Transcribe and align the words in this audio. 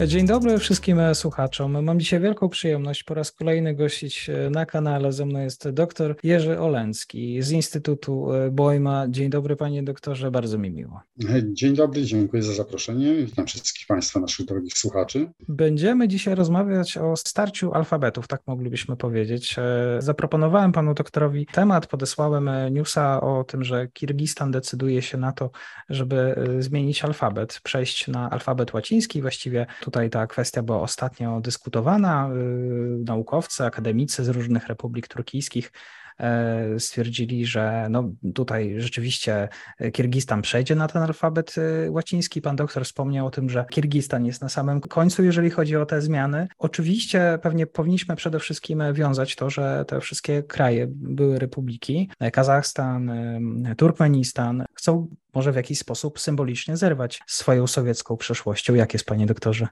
Dzień 0.00 0.26
dobry 0.26 0.58
wszystkim 0.58 0.98
słuchaczom. 1.14 1.84
Mam 1.84 2.00
dzisiaj 2.00 2.20
wielką 2.20 2.48
przyjemność 2.48 3.02
po 3.02 3.14
raz 3.14 3.32
kolejny 3.32 3.74
gościć 3.74 4.30
na 4.50 4.66
kanale. 4.66 5.12
Ze 5.12 5.26
mną 5.26 5.40
jest 5.40 5.68
dr 5.70 6.14
Jerzy 6.22 6.60
Oleński 6.60 7.42
z 7.42 7.50
Instytutu 7.50 8.28
Bojma. 8.52 9.06
Dzień 9.08 9.30
dobry 9.30 9.56
panie 9.56 9.82
doktorze, 9.82 10.30
bardzo 10.30 10.58
mi 10.58 10.70
miło. 10.70 11.00
Dzień 11.52 11.76
dobry, 11.76 12.02
dziękuję 12.04 12.42
za 12.42 12.54
zaproszenie. 12.54 13.14
Witam 13.14 13.46
wszystkich 13.46 13.86
państwa, 13.86 14.20
naszych 14.20 14.46
drogich 14.46 14.78
słuchaczy. 14.78 15.30
Będziemy 15.48 16.08
dzisiaj 16.08 16.34
rozmawiać 16.34 16.98
o 16.98 17.16
starciu 17.16 17.74
alfabetów, 17.74 18.28
tak 18.28 18.42
moglibyśmy 18.46 18.96
powiedzieć. 18.96 19.56
Zaproponowałem 19.98 20.72
panu 20.72 20.94
doktorowi 20.94 21.46
temat, 21.46 21.86
podesłałem 21.86 22.50
newsa 22.70 23.20
o 23.20 23.44
tym, 23.44 23.64
że 23.64 23.88
Kirgistan 23.88 24.50
decyduje 24.50 25.02
się 25.02 25.18
na 25.18 25.32
to, 25.32 25.50
żeby 25.88 26.34
zmienić 26.58 27.04
alfabet, 27.04 27.60
przejść 27.62 28.08
na 28.08 28.30
alfabet 28.30 28.74
łaciński, 28.74 29.22
właściwie 29.22 29.66
Tutaj 29.82 29.91
ta 30.10 30.26
kwestia 30.26 30.62
była 30.62 30.80
ostatnio 30.80 31.40
dyskutowana. 31.40 32.30
Y, 32.32 33.04
naukowcy, 33.04 33.64
akademicy 33.64 34.24
z 34.24 34.28
różnych 34.28 34.66
republik 34.66 35.08
turkijskich 35.08 35.72
e, 36.18 36.80
stwierdzili, 36.80 37.46
że 37.46 37.86
no 37.90 38.10
tutaj 38.34 38.74
rzeczywiście 38.78 39.48
Kirgistan 39.92 40.42
przejdzie 40.42 40.74
na 40.74 40.88
ten 40.88 41.02
alfabet 41.02 41.54
y, 41.58 41.90
łaciński. 41.90 42.42
Pan 42.42 42.56
doktor 42.56 42.84
wspomniał 42.84 43.26
o 43.26 43.30
tym, 43.30 43.50
że 43.50 43.64
Kirgistan 43.70 44.26
jest 44.26 44.42
na 44.42 44.48
samym 44.48 44.80
końcu, 44.80 45.24
jeżeli 45.24 45.50
chodzi 45.50 45.76
o 45.76 45.86
te 45.86 46.02
zmiany. 46.02 46.48
Oczywiście 46.58 47.38
pewnie 47.42 47.66
powinniśmy 47.66 48.16
przede 48.16 48.38
wszystkim 48.38 48.82
wiązać 48.92 49.36
to, 49.36 49.50
że 49.50 49.84
te 49.88 50.00
wszystkie 50.00 50.42
kraje 50.42 50.86
były 50.90 51.38
republiki, 51.38 52.10
Kazachstan, 52.32 53.10
y, 53.10 53.76
Turkmenistan, 53.76 54.64
chcą 54.74 55.08
może 55.34 55.52
w 55.52 55.56
jakiś 55.56 55.78
sposób 55.78 56.20
symbolicznie 56.20 56.76
zerwać 56.76 57.20
swoją 57.26 57.66
sowiecką 57.66 58.16
przeszłością. 58.16 58.74
Jak 58.74 58.92
jest, 58.92 59.06
panie 59.06 59.26
doktorze? 59.26 59.68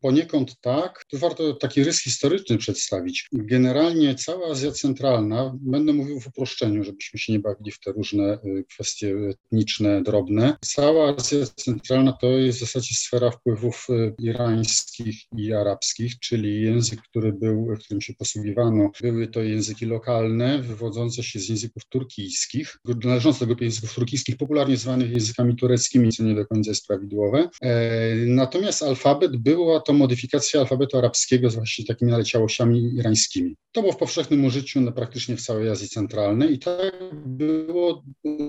Poniekąd 0.00 0.60
tak. 0.60 1.04
Tu 1.10 1.18
warto 1.18 1.54
taki 1.54 1.84
rys 1.84 2.02
historyczny 2.02 2.58
przedstawić. 2.58 3.28
Generalnie 3.32 4.14
cała 4.14 4.50
Azja 4.50 4.72
Centralna, 4.72 5.56
będę 5.60 5.92
mówił 5.92 6.20
w 6.20 6.26
uproszczeniu, 6.26 6.84
żebyśmy 6.84 7.18
się 7.18 7.32
nie 7.32 7.38
bawili 7.38 7.72
w 7.72 7.80
te 7.80 7.92
różne 7.92 8.38
y, 8.44 8.64
kwestie 8.70 9.16
etniczne, 9.30 10.02
drobne. 10.02 10.56
Cała 10.60 11.16
Azja 11.16 11.46
Centralna 11.56 12.12
to 12.12 12.26
jest 12.26 12.58
w 12.58 12.60
zasadzie 12.60 12.94
sfera 12.94 13.30
wpływów 13.30 13.86
y, 13.90 14.14
irańskich 14.18 15.16
i 15.36 15.52
arabskich, 15.52 16.18
czyli 16.18 16.62
język, 16.62 17.00
który 17.02 17.32
był, 17.32 17.76
którym 17.84 18.00
się 18.00 18.14
posługiwano. 18.14 18.90
Były 19.00 19.26
to 19.28 19.42
języki 19.42 19.86
lokalne, 19.86 20.62
wywodzące 20.62 21.22
się 21.22 21.40
z 21.40 21.48
języków 21.48 21.82
turkijskich, 21.88 22.76
należące 23.04 23.40
do 23.40 23.46
grupy 23.46 23.64
języków 23.64 23.94
turkijskich, 23.94 24.36
popularnie 24.36 24.76
zwanych 24.76 25.10
językami 25.10 25.56
tureckimi, 25.56 26.12
co 26.12 26.22
nie 26.22 26.34
do 26.34 26.46
końca 26.46 26.70
jest 26.70 26.86
prawidłowe. 26.86 27.48
E, 27.62 28.14
natomiast 28.16 28.82
alfabet 28.82 29.36
była 29.36 29.80
to 29.86 29.92
modyfikacja 29.92 30.60
alfabetu 30.60 30.98
arabskiego 30.98 31.50
z 31.50 31.54
właśnie 31.54 31.84
takimi 31.84 32.10
naleciałościami 32.10 32.94
irańskimi. 32.94 33.56
To 33.72 33.80
było 33.80 33.92
w 33.92 33.96
powszechnym 33.96 34.44
użyciu 34.44 34.80
na 34.80 34.92
praktycznie 34.92 35.36
w 35.36 35.42
całej 35.42 35.68
Azji 35.68 35.88
Centralnej 35.88 36.52
i 36.52 36.58
tak 36.58 36.94
było 37.26 38.02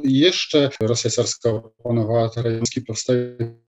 jeszcze 0.04 0.70
Rosja 0.82 1.10
carska 1.10 1.50
opanowała 1.50 2.30
te 2.30 2.42
rejony, 2.42 2.66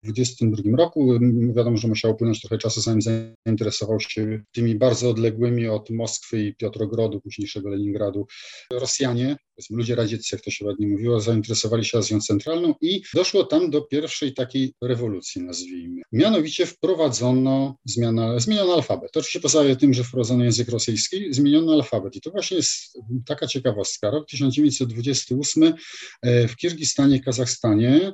2022 0.04 0.78
roku. 0.78 1.20
Wiadomo, 1.56 1.78
że 1.78 1.88
musiało 1.88 2.14
upłynąć 2.14 2.42
trochę 2.42 2.58
czasu, 2.58 2.82
zanim 2.82 3.02
zainteresował 3.02 4.00
się 4.00 4.44
tymi 4.52 4.76
bardzo 4.76 5.10
odległymi 5.10 5.68
od 5.68 5.90
Moskwy 5.90 6.44
i 6.44 6.56
Piotrogrodu, 6.56 7.22
późniejszego 7.22 7.70
Leningradu, 7.70 8.28
Rosjanie, 8.72 9.38
ludzie 9.70 9.96
radzieccy, 9.96 10.36
jak 10.36 10.44
to 10.44 10.52
się 10.52 10.66
ładnie 10.66 10.88
mówiło, 10.88 11.20
zainteresowali 11.20 11.86
się 11.86 11.98
Azją 11.98 12.22
Centralną 12.22 12.74
i 12.82 13.02
doszło 13.14 13.44
tam 13.44 13.70
do 13.70 13.82
pierwszej 13.82 14.34
takiej 14.34 14.74
rewolucji, 14.82 15.42
nazwijmy. 15.44 16.02
Mianowicie 16.12 16.66
wprowadzono, 16.66 17.76
zmiana, 17.86 18.40
zmieniono 18.40 18.74
alfabet. 18.74 19.18
Oczywiście 19.18 19.40
poza 19.40 19.76
tym, 19.76 19.94
że 19.94 20.04
wprowadzono 20.04 20.44
język 20.44 20.70
rosyjski, 20.70 21.34
zmieniono 21.34 21.74
alfabet. 21.74 22.16
I 22.16 22.22
to 22.22 22.32
właśnie 22.32 22.58
jest 22.58 22.98
taka 23.26 23.48
ciekawostka. 23.48 24.12
Rok 24.12 24.28
1928 24.30 25.74
e, 26.22 26.48
w 26.48 26.56
Kirgistanie, 26.56 27.20
Kazachstanie 27.20 28.14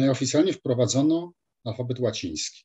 e, 0.00 0.10
oficjalnie 0.10 0.52
wprowadzono 0.52 1.31
alfabet 1.64 2.00
łaciński, 2.00 2.64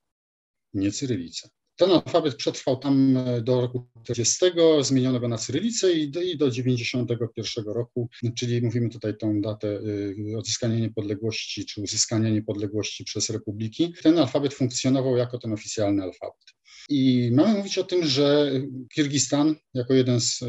nie 0.74 0.92
cyrylicę. 0.92 1.50
Ten 1.78 1.92
alfabet 1.92 2.36
przetrwał 2.36 2.78
tam 2.78 3.18
e, 3.18 3.42
do 3.42 3.62
roku 3.62 3.88
40, 4.04 4.46
zmieniono 4.82 5.20
go 5.20 5.28
na 5.28 5.38
cyrylicę 5.38 5.94
i 5.94 6.12
do, 6.12 6.22
i 6.22 6.38
do 6.38 6.52
91 6.52 7.66
roku, 7.66 8.10
czyli 8.38 8.62
mówimy 8.62 8.90
tutaj 8.90 9.18
tą 9.18 9.42
datę 9.42 9.80
e, 10.34 10.38
odzyskania 10.38 10.80
niepodległości 10.80 11.66
czy 11.66 11.82
uzyskania 11.82 12.30
niepodległości 12.30 13.04
przez 13.04 13.30
republiki. 13.30 13.94
Ten 14.04 14.18
alfabet 14.18 14.54
funkcjonował 14.54 15.18
jako 15.18 15.40
ten 15.40 15.54
oficjalny 15.54 16.04
alfabet. 16.04 16.57
I 16.90 17.32
mamy 17.34 17.58
mówić 17.58 17.78
o 17.78 17.84
tym, 17.84 18.06
że 18.06 18.52
Kirgistan 18.94 19.56
jako 19.74 19.94
jeden 19.94 20.22
z 20.22 20.42
e, 20.42 20.48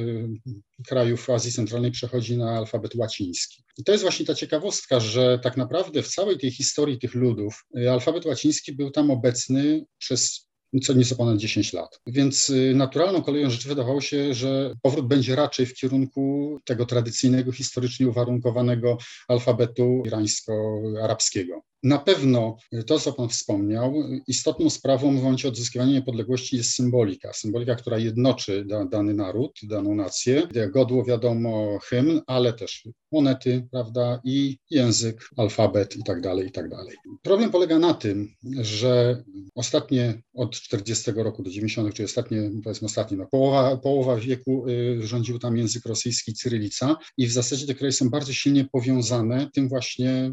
krajów 0.86 1.30
Azji 1.30 1.52
Centralnej 1.52 1.90
przechodzi 1.90 2.36
na 2.36 2.50
alfabet 2.58 2.94
łaciński. 2.94 3.64
I 3.78 3.84
to 3.84 3.92
jest 3.92 4.04
właśnie 4.04 4.26
ta 4.26 4.34
ciekawostka, 4.34 5.00
że 5.00 5.38
tak 5.42 5.56
naprawdę 5.56 6.02
w 6.02 6.08
całej 6.08 6.38
tej 6.38 6.50
historii 6.50 6.98
tych 6.98 7.14
ludów 7.14 7.64
alfabet 7.90 8.26
łaciński 8.26 8.72
był 8.72 8.90
tam 8.90 9.10
obecny 9.10 9.84
przez 9.98 10.48
co 10.82 10.92
nieco 10.92 11.16
ponad 11.16 11.38
10 11.38 11.72
lat. 11.72 12.00
Więc 12.06 12.50
y, 12.50 12.74
naturalną 12.74 13.22
koleją 13.22 13.50
rzeczy 13.50 13.68
wydawało 13.68 14.00
się, 14.00 14.34
że 14.34 14.74
powrót 14.82 15.08
będzie 15.08 15.36
raczej 15.36 15.66
w 15.66 15.74
kierunku 15.74 16.58
tego 16.64 16.86
tradycyjnego, 16.86 17.52
historycznie 17.52 18.08
uwarunkowanego 18.08 18.98
alfabetu 19.28 20.02
irańsko-arabskiego. 20.06 21.62
Na 21.82 21.98
pewno 21.98 22.56
to, 22.86 22.98
co 22.98 23.12
Pan 23.12 23.28
wspomniał, 23.28 23.94
istotną 24.26 24.70
sprawą 24.70 25.10
w 25.10 25.22
momencie 25.22 25.48
odzyskiwania 25.48 25.92
niepodległości 25.92 26.56
jest 26.56 26.70
symbolika. 26.70 27.32
Symbolika, 27.32 27.74
która 27.74 27.98
jednoczy 27.98 28.64
da, 28.64 28.84
dany 28.84 29.14
naród, 29.14 29.60
daną 29.62 29.94
nację. 29.94 30.48
Godło, 30.72 31.04
wiadomo, 31.04 31.78
hymn, 31.82 32.20
ale 32.26 32.52
też 32.52 32.88
monety, 33.12 33.68
prawda, 33.70 34.20
i 34.24 34.58
język, 34.70 35.28
alfabet 35.36 35.96
i 35.96 36.04
tak 36.04 36.20
dalej, 36.20 36.46
i 36.46 36.52
tak 36.52 36.68
dalej. 36.68 36.96
Problem 37.22 37.50
polega 37.50 37.78
na 37.78 37.94
tym, 37.94 38.34
że 38.60 39.22
ostatnie 39.54 40.22
od 40.34 40.52
40 40.60 41.10
roku 41.12 41.42
do 41.42 41.50
90, 41.50 41.94
czyli 41.94 42.06
ostatnie, 42.06 42.50
powiedzmy 42.64 42.86
ostatnie, 42.86 43.16
no, 43.16 43.26
połowa, 43.26 43.76
połowa 43.76 44.16
wieku 44.16 44.68
y, 44.68 45.06
rządził 45.06 45.38
tam 45.38 45.56
język 45.56 45.86
rosyjski, 45.86 46.34
cyrylica 46.34 46.96
i 47.16 47.26
w 47.26 47.32
zasadzie 47.32 47.66
te 47.66 47.74
kraje 47.74 47.92
są 47.92 48.10
bardzo 48.10 48.32
silnie 48.32 48.64
powiązane 48.72 49.50
tym 49.54 49.68
właśnie 49.68 50.32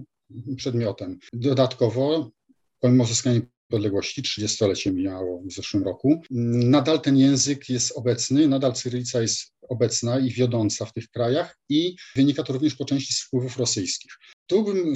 przedmiotem. 0.58 1.20
Dodatkowo, 1.34 2.32
pomimo 2.80 3.04
uzyskania 3.04 3.40
niepodległości, 3.70 4.22
30-lecie 4.22 4.92
mijało 4.92 5.42
w 5.46 5.52
zeszłym 5.52 5.84
roku, 5.84 6.22
nadal 6.32 7.02
ten 7.02 7.18
język 7.18 7.70
jest 7.70 7.98
obecny, 7.98 8.48
nadal 8.48 8.74
cyrylica 8.74 9.22
jest 9.22 9.54
obecna 9.70 10.20
i 10.20 10.32
wiodąca 10.32 10.86
w 10.86 10.94
tych 10.94 11.10
krajach 11.10 11.58
i 11.70 11.96
wynika 12.16 12.44
to 12.44 12.54
również 12.54 12.76
po 12.76 12.86
części 12.86 13.14
z 13.14 13.22
wpływów 13.22 13.58
rosyjskich. 13.58 14.12
Tu 14.48 14.64
bym 14.64 14.94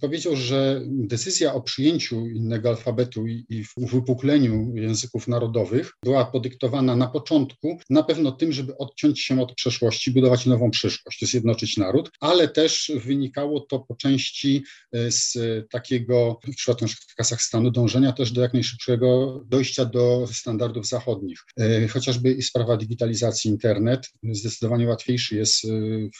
powiedział, 0.00 0.36
że 0.36 0.82
decyzja 0.86 1.54
o 1.54 1.60
przyjęciu 1.60 2.26
innego 2.26 2.68
alfabetu 2.68 3.26
i 3.26 3.64
wypukleniu 3.76 4.76
języków 4.76 5.28
narodowych 5.28 5.92
była 6.04 6.24
podyktowana 6.24 6.96
na 6.96 7.06
początku 7.06 7.78
na 7.90 8.02
pewno 8.02 8.32
tym, 8.32 8.52
żeby 8.52 8.76
odciąć 8.76 9.20
się 9.20 9.40
od 9.40 9.54
przeszłości, 9.54 10.10
budować 10.10 10.46
nową 10.46 10.70
przyszłość, 10.70 11.26
zjednoczyć 11.26 11.76
naród, 11.76 12.10
ale 12.20 12.48
też 12.48 12.92
wynikało 13.04 13.60
to 13.60 13.78
po 13.78 13.94
części 13.94 14.64
e, 14.92 15.10
z 15.10 15.38
takiego, 15.70 16.40
w 16.52 16.56
przypadku 16.56 16.86
Kazachstanu, 17.16 17.70
dążenia 17.70 18.12
też 18.12 18.32
do 18.32 18.40
jak 18.40 18.54
najszybszego 18.54 19.40
dojścia 19.46 19.84
do 19.84 20.26
standardów 20.32 20.86
zachodnich. 20.86 21.38
E, 21.60 21.88
chociażby 21.88 22.42
sprawa 22.42 22.76
digitalizacji 22.76 23.50
internet 23.50 24.10
zdecydowanie 24.32 24.86
łatwiejszy 24.88 25.36
jest 25.36 25.64
e, 25.64 25.68
i 25.68 26.10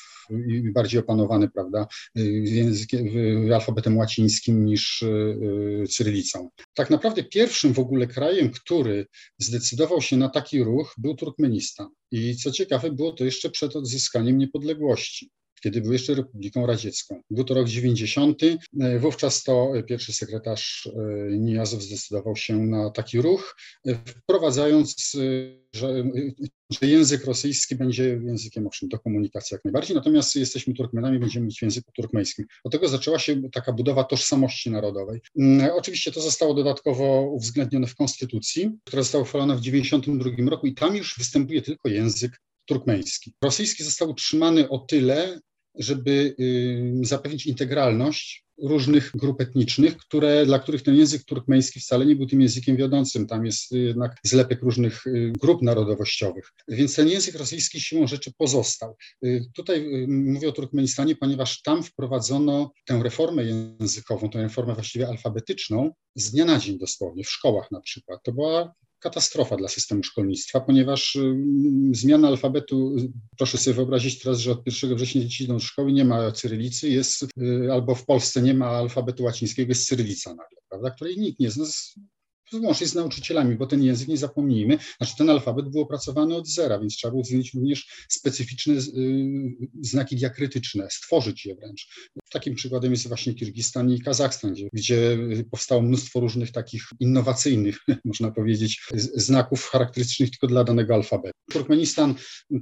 bardziej 0.75 1.01
opanowany, 1.01 1.49
prawda, 1.49 1.87
językiem, 2.45 3.09
alfabetem 3.55 3.97
łacińskim 3.97 4.65
niż 4.65 5.03
e, 5.03 5.87
cyrylicą. 5.87 6.51
Tak 6.75 6.91
naprawdę 6.91 7.25
pierwszym 7.25 7.73
w 7.73 7.79
ogóle 7.79 8.07
krajem, 8.07 8.51
który 8.51 9.07
zdecydował 9.39 10.03
się 10.03 10.17
na 10.17 10.29
taki 10.29 10.65
ruch, 10.65 10.95
był 10.99 11.15
Turkmenistan. 11.15 11.89
I 12.11 12.37
co 12.37 12.51
ciekawe, 12.51 12.93
było 12.93 13.13
to 13.13 13.25
jeszcze 13.25 13.51
przed 13.51 13.77
odzyskaniem 13.77 14.39
niepodległości. 14.39 15.31
Kiedy 15.61 15.81
był 15.81 15.93
jeszcze 15.93 16.15
Republiką 16.15 16.67
Radziecką. 16.67 17.23
Był 17.31 17.45
to 17.45 17.55
rok 17.55 17.69
90. 17.69 18.41
Wówczas 18.99 19.43
to 19.43 19.73
pierwszy 19.87 20.13
sekretarz 20.13 20.89
Nijazow 21.31 21.83
zdecydował 21.83 22.37
się 22.37 22.59
na 22.59 22.91
taki 22.91 23.21
ruch, 23.21 23.57
wprowadzając, 24.07 24.97
że, 25.75 26.05
że 26.71 26.87
język 26.87 27.25
rosyjski 27.25 27.77
będzie 27.77 28.05
językiem 28.05 28.67
owszem 28.67 28.89
do 28.89 28.99
komunikacji 28.99 29.55
jak 29.55 29.65
najbardziej, 29.65 29.97
natomiast 29.97 30.37
jesteśmy 30.37 30.75
Turkmenami, 30.75 31.19
będziemy 31.19 31.45
mówić 31.45 31.59
w 31.59 31.63
języku 31.63 31.93
turkmeńskim. 31.93 32.47
Od 32.65 32.73
tego 32.73 32.89
zaczęła 32.89 33.19
się 33.19 33.51
taka 33.53 33.73
budowa 33.73 34.05
tożsamości 34.05 34.71
narodowej. 34.71 35.21
Mm, 35.39 35.71
oczywiście 35.77 36.13
to 36.13 36.21
zostało 36.21 36.55
dodatkowo 36.55 37.23
uwzględnione 37.23 37.87
w 37.87 37.95
konstytucji, 37.95 38.71
która 38.85 39.03
została 39.03 39.23
uchwalona 39.23 39.55
w 39.55 39.61
1992 39.61 40.51
roku 40.51 40.67
i 40.67 40.75
tam 40.75 40.97
już 40.97 41.19
występuje 41.19 41.63
tylko 41.63 41.89
język 41.89 42.41
turkmeński. 42.69 43.35
Rosyjski 43.45 43.85
został 43.85 44.11
utrzymany 44.11 44.69
o 44.69 44.79
tyle, 44.79 45.41
żeby 45.75 46.37
zapewnić 47.03 47.47
integralność 47.47 48.49
różnych 48.63 49.11
grup 49.15 49.41
etnicznych, 49.41 49.97
które, 49.97 50.47
dla 50.47 50.59
których 50.59 50.83
ten 50.83 50.97
język 50.97 51.25
turkmeński 51.25 51.81
wcale 51.81 52.07
nie 52.07 52.17
był 52.17 52.27
tym 52.27 52.41
językiem 52.41 52.77
wiodącym. 52.77 53.27
Tam 53.27 53.47
jest 53.47 53.73
jednak 53.73 54.17
zlepek 54.23 54.63
różnych 54.63 55.07
y, 55.07 55.33
grup 55.41 55.63
narodowościowych. 55.63 56.53
Więc 56.69 56.95
ten 56.95 57.09
język 57.09 57.35
rosyjski 57.35 57.81
siłą 57.81 58.07
rzeczy 58.07 58.33
pozostał. 58.39 58.97
Y, 59.25 59.45
tutaj 59.55 59.79
y, 59.79 60.07
mówię 60.09 60.49
o 60.49 60.53
Turkmenistanie, 60.53 61.17
ponieważ 61.17 61.63
tam 61.63 61.83
wprowadzono 61.83 62.73
tę 62.87 63.01
reformę 63.03 63.45
językową, 63.45 64.31
tę 64.31 64.43
reformę 64.43 64.75
właściwie 64.75 65.09
alfabetyczną 65.09 65.91
z 66.15 66.31
dnia 66.31 66.45
na 66.45 66.59
dzień 66.59 66.79
dosłownie, 66.79 67.25
w 67.25 67.31
szkołach 67.31 67.71
na 67.71 67.81
przykład. 67.81 68.21
To 68.23 68.33
była 68.33 68.75
katastrofa 69.01 69.57
dla 69.57 69.69
systemu 69.69 70.03
szkolnictwa, 70.03 70.61
ponieważ 70.61 71.17
y, 71.17 71.37
zmiana 71.93 72.29
alfabetu, 72.29 72.97
proszę 73.37 73.59
sobie 73.59 73.75
wyobrazić 73.75 74.23
teraz, 74.23 74.39
że 74.39 74.53
od 74.53 74.67
1 74.67 74.95
września 74.97 75.23
dzieci 75.23 75.45
idą 75.45 75.55
do 75.55 75.61
szkoły, 75.61 75.93
nie 75.93 76.05
ma 76.05 76.33
cyrylicy, 76.33 76.89
jest, 76.89 77.23
y, 77.23 77.73
albo 77.73 77.95
w 77.95 78.05
Polsce 78.05 78.43
nie 78.43 78.55
ma 78.55 78.67
alfabetu 78.67 79.25
łacińskiego, 79.25 79.71
jest 79.71 79.87
cyrylica 79.87 80.31
nagle, 80.31 80.59
prawda, 80.69 80.91
której 80.91 81.19
nikt 81.19 81.41
nie 81.41 81.51
zna, 81.51 81.65
włącznie 82.53 82.87
z 82.87 82.95
nauczycielami, 82.95 83.57
bo 83.57 83.67
ten 83.67 83.83
język, 83.83 84.09
nie 84.09 84.17
zapomnijmy, 84.17 84.79
znaczy 84.99 85.17
ten 85.19 85.31
alfabet 85.31 85.69
był 85.69 85.81
opracowany 85.81 86.37
od 86.37 86.49
zera, 86.49 86.79
więc 86.79 86.97
trzeba 86.97 87.11
było 87.11 87.25
zmienić 87.25 87.55
również 87.55 88.07
specyficzne 88.09 88.75
y, 88.75 88.83
znaki 89.81 90.17
diakrytyczne, 90.17 90.89
stworzyć 90.91 91.47
je 91.47 91.55
wręcz. 91.55 91.89
Takim 92.29 92.55
przykładem 92.55 92.93
jest 92.93 93.09
właśnie 93.09 93.35
Kirgistan 93.35 93.91
i 93.91 94.01
Kazachstan, 94.01 94.53
gdzie, 94.53 94.69
gdzie 94.73 95.19
powstało 95.51 95.83
mnóstwo 95.83 96.21
różnych 96.21 96.53
takich 96.53 96.83
innowacyjnych, 97.01 97.79
można 98.05 98.31
powiedzieć, 98.31 98.83
znaków 99.15 99.65
charakterystycznych 99.65 100.31
tylko 100.31 100.47
dla 100.47 100.65
danego 100.65 100.95
alfabetu. 100.95 101.39
Turkmenistan 101.51 102.15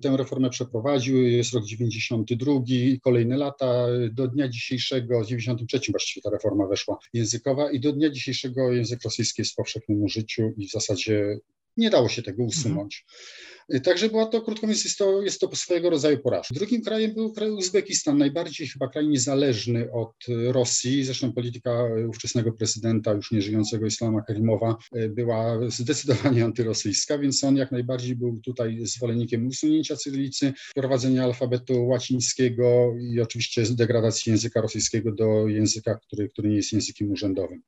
tę 0.03 0.17
reformę 0.17 0.51
przeprowadził, 0.51 1.23
jest 1.23 1.53
rok 1.53 1.65
92, 1.65 2.55
kolejne 3.03 3.37
lata, 3.37 3.87
do 4.13 4.29
dnia 4.29 4.49
dzisiejszego, 4.49 5.25
93 5.25 5.93
właściwie 5.93 6.23
ta 6.23 6.31
reforma 6.31 6.67
weszła 6.67 6.99
językowa 7.13 7.71
i 7.71 7.81
do 7.81 7.93
dnia 7.93 8.11
dzisiejszego 8.11 8.73
język 8.73 9.03
rosyjski 9.05 9.43
jest 9.43 9.55
powszechny 9.55 9.77
powszechnym 9.77 10.03
użyciu 10.03 10.53
i 10.57 10.69
w 10.69 10.71
zasadzie 10.71 11.39
nie 11.77 11.91
dało 11.91 12.09
się 12.09 12.23
tego 12.23 12.45
usunąć. 12.45 13.05
Mhm. 13.05 13.83
Także 13.83 14.09
była 14.09 14.27
to, 14.27 14.43
krótko 14.43 14.67
mówiąc, 14.67 14.85
jest 14.85 14.99
to, 14.99 15.23
jest 15.23 15.41
to 15.41 15.57
swojego 15.57 15.91
rodzaju 15.91 16.19
porażka. 16.19 16.55
Drugim 16.55 16.83
krajem 16.83 17.15
był 17.15 17.33
kraj 17.33 17.51
Uzbekistan, 17.51 18.19
najbardziej 18.19 18.69
chyba 18.69 18.89
kraj 18.89 19.09
niezależny 19.09 19.93
od 19.93 20.15
Rosji. 20.29 21.05
Zresztą 21.05 21.33
polityka 21.33 21.85
ówczesnego 22.09 22.53
prezydenta, 22.53 23.13
już 23.13 23.31
nieżyjącego 23.31 23.87
Islama 23.87 24.23
Karimowa, 24.23 24.77
była 25.09 25.59
zdecydowanie 25.69 26.45
antyrosyjska, 26.45 27.19
więc 27.19 27.45
on 27.45 27.57
jak 27.57 27.73
najbardziej 27.73 28.17
był 28.17 28.41
tutaj 28.45 28.79
zwolennikiem 28.83 29.47
usunięcia 29.47 29.97
cyrylicy, 29.97 30.53
wprowadzenia 30.71 31.25
alfabetu 31.25 31.87
łacińskiego 31.87 32.95
i 33.13 33.21
oczywiście 33.21 33.63
degradacji 33.71 34.31
języka 34.31 34.61
rosyjskiego 34.61 35.13
do 35.13 35.49
języka, 35.49 35.99
który, 36.07 36.29
który 36.29 36.49
nie 36.49 36.57
jest 36.57 36.73
językiem 36.73 37.11
urzędowym. 37.11 37.63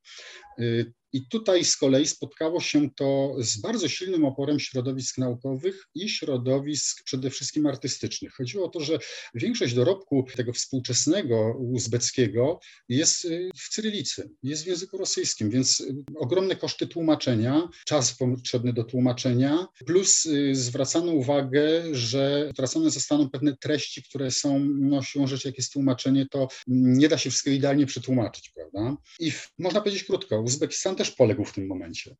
I 1.13 1.27
tutaj 1.27 1.65
z 1.65 1.77
kolei 1.77 2.07
spotkało 2.07 2.59
się 2.59 2.89
to 2.95 3.35
z 3.39 3.61
bardzo 3.61 3.87
silnym 3.87 4.25
oporem 4.25 4.59
środowisk 4.59 5.17
naukowych 5.17 5.87
i 5.95 6.09
środowisk 6.09 7.03
przede 7.03 7.29
wszystkim 7.29 7.65
artystycznych. 7.65 8.33
Chodziło 8.33 8.65
o 8.65 8.69
to, 8.69 8.79
że 8.79 8.99
większość 9.33 9.73
dorobku 9.73 10.25
tego 10.35 10.53
współczesnego 10.53 11.55
uzbeckiego 11.59 12.59
jest 12.89 13.25
y, 13.25 13.49
w 13.55 13.69
cyrylicy, 13.69 14.29
jest 14.43 14.63
w 14.63 14.67
języku 14.67 14.97
rosyjskim, 14.97 15.49
więc 15.49 15.79
y, 15.79 15.95
ogromne 16.15 16.55
koszty 16.55 16.87
tłumaczenia, 16.87 17.69
czas 17.85 18.13
potrzebny 18.13 18.73
do 18.73 18.83
tłumaczenia, 18.83 19.67
plus 19.85 20.25
y, 20.25 20.55
zwracano 20.55 21.11
uwagę, 21.11 21.83
że 21.91 22.49
wtracane 22.53 22.89
zostaną 22.89 23.29
pewne 23.29 23.57
treści, 23.57 24.03
które 24.03 24.31
są, 24.31 24.59
no 24.79 25.01
siłą 25.01 25.27
rzeczy, 25.27 25.47
jak 25.47 25.57
jest 25.57 25.73
tłumaczenie, 25.73 26.25
to 26.31 26.47
nie 26.67 27.07
da 27.07 27.17
się 27.17 27.29
wszystkiego 27.29 27.55
idealnie 27.55 27.85
przetłumaczyć, 27.85 28.49
prawda? 28.49 28.97
I 29.19 29.31
można 29.59 29.81
powiedzieć 29.81 30.03
krótko, 30.03 30.41
Uzbekistan 30.41 30.95
też 30.99 31.11
poległ 31.11 31.45
w 31.45 31.53
tym 31.53 31.67
momencie. 31.67 32.15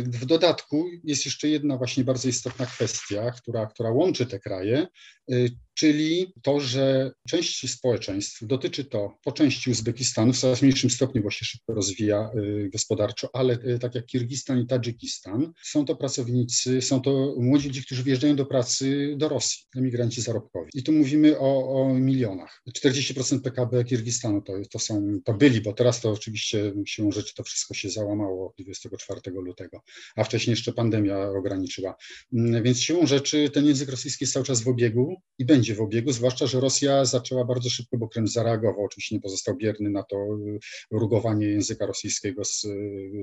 W 0.00 0.26
dodatku 0.26 0.84
jest 1.04 1.24
jeszcze 1.24 1.48
jedna 1.48 1.76
właśnie 1.76 2.04
bardzo 2.04 2.28
istotna 2.28 2.66
kwestia, 2.66 3.30
która, 3.30 3.66
która 3.66 3.90
łączy 3.90 4.26
te 4.26 4.40
kraje, 4.40 4.86
yy, 5.28 5.50
czyli 5.74 6.32
to, 6.42 6.60
że 6.60 7.12
część 7.28 7.70
społeczeństw, 7.70 8.46
dotyczy 8.46 8.84
to 8.84 9.18
po 9.24 9.32
części 9.32 9.70
Uzbekistanu, 9.70 10.32
w 10.32 10.38
coraz 10.38 10.62
mniejszym 10.62 10.90
stopniu, 10.90 11.30
się 11.30 11.44
szybko 11.44 11.74
rozwija 11.74 12.30
yy, 12.34 12.70
gospodarczo, 12.70 13.28
ale 13.32 13.78
tak 13.78 13.94
jak 13.94 14.06
Kirgistan 14.06 14.60
i 14.60 14.66
Tadżykistan, 14.66 15.52
są 15.62 15.84
to 15.84 15.96
pracownicy, 15.96 16.82
są 16.82 17.00
to 17.00 17.34
młodzi 17.38 17.68
ludzie, 17.68 17.82
którzy 17.82 18.02
wjeżdżają 18.02 18.36
do 18.36 18.46
pracy 18.46 19.14
do 19.16 19.28
Rosji, 19.28 19.64
emigranci 19.76 20.22
zarobkowi. 20.22 20.70
I 20.74 20.82
tu 20.82 20.92
mówimy 20.92 21.38
o, 21.38 21.82
o 21.82 21.94
milionach. 21.94 22.62
40% 22.78 23.40
PKB 23.40 23.84
Kirgistanu 23.84 24.42
to, 24.42 24.52
to 24.72 24.78
są, 24.78 25.20
to 25.24 25.34
byli, 25.34 25.60
bo 25.60 25.72
teraz 25.72 26.00
to 26.00 26.10
oczywiście 26.10 26.72
siłą 26.86 27.12
rzeczy 27.12 27.34
to 27.34 27.42
wszystko 27.42 27.74
się 27.74 27.90
załamało 27.90 28.54
24 28.58 28.96
4 29.08 29.36
lutego, 29.36 29.80
a 30.16 30.24
wcześniej 30.24 30.52
jeszcze 30.52 30.72
pandemia 30.72 31.28
ograniczyła. 31.28 31.96
Mm, 32.32 32.62
więc 32.62 32.80
siłą 32.80 33.06
rzeczy 33.06 33.50
ten 33.50 33.66
język 33.66 33.88
rosyjski 33.88 34.24
jest 34.24 34.32
cały 34.32 34.46
czas 34.46 34.60
w 34.60 34.68
obiegu 34.68 35.16
i 35.38 35.44
będzie 35.44 35.74
w 35.74 35.80
obiegu, 35.80 36.12
zwłaszcza, 36.12 36.46
że 36.46 36.60
Rosja 36.60 37.04
zaczęła 37.04 37.44
bardzo 37.44 37.70
szybko, 37.70 37.98
bo 37.98 38.08
Kreml 38.08 38.28
zareagował, 38.28 38.84
oczywiście 38.84 39.14
nie 39.14 39.20
pozostał 39.20 39.56
bierny 39.56 39.90
na 39.90 40.02
to 40.02 40.16
y, 40.16 40.58
rugowanie 40.90 41.46
języka 41.46 41.86
rosyjskiego 41.86 42.44
z, 42.44 42.60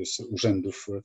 z 0.05 0.19
urzędów 0.29 0.85
y, 0.89 1.01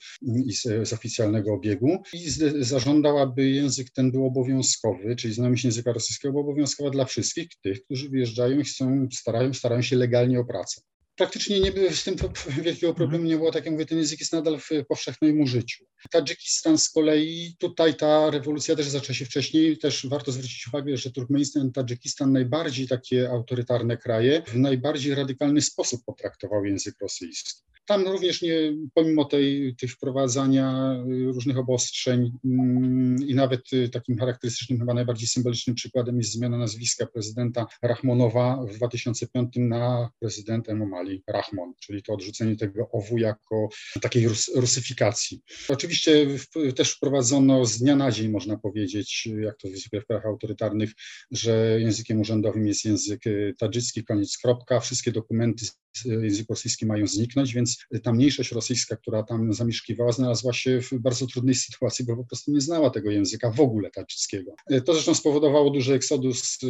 i 0.47 0.53
z, 0.53 0.89
z, 0.89 0.93
oficjalnego 0.93 1.55
obiegu 1.55 2.03
i 2.13 2.31
z, 2.31 2.67
zażądał, 2.67 3.19
aby 3.19 3.51
język 3.51 3.91
ten 3.91 4.11
był 4.11 4.27
obowiązkowy, 4.27 5.17
czyli 5.17 5.35
znajomość 5.35 5.65
języka 5.65 5.93
rosyjskiego 5.93 6.33
była 6.33 6.45
obowiązkowa 6.45 6.91
dla 6.91 7.05
wszystkich 7.05 7.49
tych, 7.63 7.85
którzy 7.85 8.09
wyjeżdżają 8.09 8.59
i 8.59 8.65
chcą, 8.65 9.09
starają, 9.13 9.55
starają 9.55 9.83
się 9.83 9.97
legalnie 9.97 10.41
o 10.41 10.45
pracę 10.45 10.81
praktycznie 11.21 11.61
nie 11.61 11.73
było 11.73 11.91
z 11.91 12.05
tym 12.05 12.17
wielkiego 12.63 12.95
problemu 12.95 13.25
nie 13.25 13.37
było, 13.37 13.53
tak 13.53 13.65
jak 13.65 13.73
mówię, 13.73 13.87
ten 13.87 13.99
język 13.99 14.21
jest 14.21 14.33
nadal 14.33 14.59
w 14.59 14.69
powszechnym 14.89 15.41
użyciu. 15.41 15.85
Tadżykistan 16.11 16.79
z 16.79 16.91
kolei, 16.91 17.57
tutaj 17.59 17.95
ta 17.95 18.31
rewolucja 18.31 18.77
też 18.77 18.89
zaczęła 18.89 19.15
się 19.15 19.25
wcześniej, 19.25 19.79
też 19.79 20.07
warto 20.07 20.33
zwrócić 20.33 20.69
uwagę, 20.69 20.97
że 20.97 21.11
Turkmenistan 21.11 21.69
i 21.69 21.73
Tadżykistan 21.73 22.33
najbardziej 22.33 22.89
takie 22.89 23.31
autorytarne 23.31 23.97
kraje 23.97 24.43
w 24.47 24.57
najbardziej 24.57 25.15
radykalny 25.15 25.61
sposób 25.61 26.05
potraktował 26.05 26.65
język 26.65 26.95
rosyjski. 27.01 27.61
Tam 27.91 28.09
również 28.09 28.43
nie, 28.43 28.55
pomimo 28.95 29.25
tej, 29.25 29.77
tych 29.77 29.93
wprowadzania 29.93 30.97
różnych 31.07 31.59
obostrzeń 31.59 32.33
mm, 32.45 33.17
i 33.27 33.35
nawet 33.35 33.73
y, 33.73 33.89
takim 33.89 34.19
charakterystycznym, 34.19 34.79
chyba 34.79 34.95
najbardziej 34.95 35.29
symbolicznym 35.29 35.77
przykładem 35.77 36.19
jest 36.19 36.33
zmiana 36.33 36.59
nazwiska 36.59 37.07
prezydenta 37.07 37.67
Rahmonowa 37.83 38.65
w 38.67 38.75
2005 38.75 39.49
na 39.57 40.11
prezydenta 40.21 40.73
Emomali 40.73 41.23
Rahmon, 41.27 41.73
czyli 41.81 42.03
to 42.03 42.13
odrzucenie 42.13 42.57
tego 42.57 42.91
owu 42.91 43.19
jako 43.19 43.69
takiej 44.01 44.29
rus, 44.29 44.51
rusyfikacji. 44.57 45.41
Oczywiście 45.69 46.27
w, 46.39 46.75
też 46.75 46.93
wprowadzono 46.93 47.65
z 47.65 47.79
dnia 47.79 47.97
na 47.97 48.11
dzień, 48.11 48.31
można 48.31 48.59
powiedzieć, 48.59 49.29
jak 49.41 49.57
to 49.57 49.69
zwykle 49.69 50.01
w 50.01 50.07
krajach 50.07 50.27
autorytarnych, 50.27 50.91
że 51.31 51.81
językiem 51.81 52.21
urzędowym 52.21 52.67
jest 52.67 52.85
język 52.85 53.27
y, 53.27 53.55
tadżycki, 53.59 54.05
koniec, 54.05 54.39
kropka. 54.39 54.81
Wszystkie 54.81 55.13
dokumenty 55.13 55.67
języku 56.05 56.53
rosyjskim 56.53 56.89
mają 56.89 57.07
zniknąć, 57.07 57.55
więc 57.55 57.80
ta 58.03 58.13
mniejszość 58.13 58.53
rosyjska, 58.53 58.97
która 58.97 59.23
tam 59.23 59.53
zamieszkiwała, 59.53 60.13
znalazła 60.13 60.53
się 60.53 60.81
w 60.81 60.93
bardzo 60.99 61.27
trudnej 61.27 61.55
sytuacji, 61.55 62.05
bo 62.05 62.17
po 62.17 62.25
prostu 62.25 62.53
nie 62.53 62.61
znała 62.61 62.91
tego 62.91 63.11
języka 63.11 63.51
w 63.51 63.61
ogóle 63.61 63.91
tadżyckiego. 63.91 64.55
To 64.85 64.93
zresztą 64.93 65.15
spowodowało 65.15 65.71
duży 65.71 65.95
eksodus 65.95 66.63
y, 66.63 66.67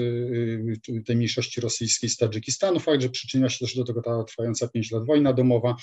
y, 0.88 1.02
tej 1.06 1.16
mniejszości 1.16 1.60
rosyjskiej 1.60 2.10
z 2.10 2.16
Tadżykistanu, 2.16 2.80
fakt, 2.80 3.02
że 3.02 3.08
przyczyniła 3.08 3.48
się 3.48 3.58
też 3.58 3.76
do 3.76 3.84
tego 3.84 4.02
ta 4.02 4.24
trwająca 4.24 4.68
pięć 4.68 4.90
lat 4.90 5.06
wojna 5.06 5.32
domowa. 5.32 5.76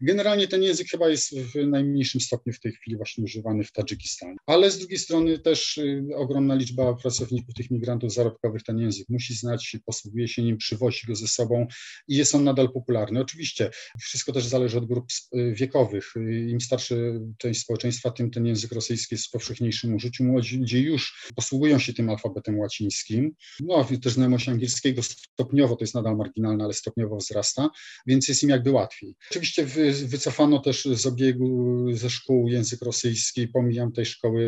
Generalnie 0.00 0.48
ten 0.48 0.62
język 0.62 0.88
chyba 0.88 1.08
jest 1.08 1.38
w 1.38 1.66
najmniejszym 1.66 2.20
stopniu 2.20 2.52
w 2.52 2.60
tej 2.60 2.72
chwili 2.72 2.96
właśnie 2.96 3.24
używany 3.24 3.64
w 3.64 3.72
Tadżykistanie. 3.72 4.36
Ale 4.46 4.70
z 4.70 4.78
drugiej 4.78 4.98
strony 4.98 5.38
też 5.38 5.80
ogromna 6.16 6.54
liczba 6.54 6.94
pracowników, 6.94 7.54
tych 7.54 7.70
migrantów 7.70 8.12
zarobkowych 8.12 8.62
ten 8.62 8.78
język 8.78 9.08
musi 9.08 9.34
znać, 9.34 9.76
posługuje 9.86 10.28
się 10.28 10.42
nim, 10.42 10.56
przywozi 10.56 11.06
go 11.06 11.14
ze 11.14 11.28
sobą 11.28 11.66
i 12.08 12.16
jest 12.16 12.34
on 12.34 12.44
nadal 12.44 12.72
popularny. 12.72 13.20
Oczywiście 13.20 13.70
wszystko 14.00 14.32
też 14.32 14.46
zależy 14.46 14.69
od 14.74 14.86
grup 14.86 15.06
wiekowych. 15.52 16.12
Im 16.48 16.60
starszy 16.60 17.20
część 17.38 17.60
społeczeństwa, 17.60 18.10
tym 18.10 18.30
ten 18.30 18.46
język 18.46 18.72
rosyjski 18.72 19.14
jest 19.14 19.26
w 19.26 19.30
powszechniejszym 19.30 19.94
użyciu. 19.94 20.24
Młodzi 20.24 20.58
ludzie 20.58 20.80
już 20.80 21.30
posługują 21.34 21.78
się 21.78 21.92
tym 21.92 22.10
alfabetem 22.10 22.58
łacińskim. 22.58 23.32
No, 23.60 23.86
też 24.02 24.12
znajomość 24.12 24.48
angielskiego 24.48 25.02
stopniowo, 25.02 25.76
to 25.76 25.84
jest 25.84 25.94
nadal 25.94 26.16
marginalne, 26.16 26.64
ale 26.64 26.72
stopniowo 26.72 27.16
wzrasta, 27.16 27.70
więc 28.06 28.28
jest 28.28 28.42
im 28.42 28.48
jakby 28.48 28.70
łatwiej. 28.70 29.14
Oczywiście 29.30 29.66
wycofano 29.92 30.58
też 30.58 30.84
z 30.84 31.06
obiegu 31.06 31.86
ze 31.92 32.10
szkół 32.10 32.48
język 32.48 32.82
rosyjski, 32.82 33.48
pomijam 33.48 33.92
tej 33.92 34.06
szkoły 34.06 34.42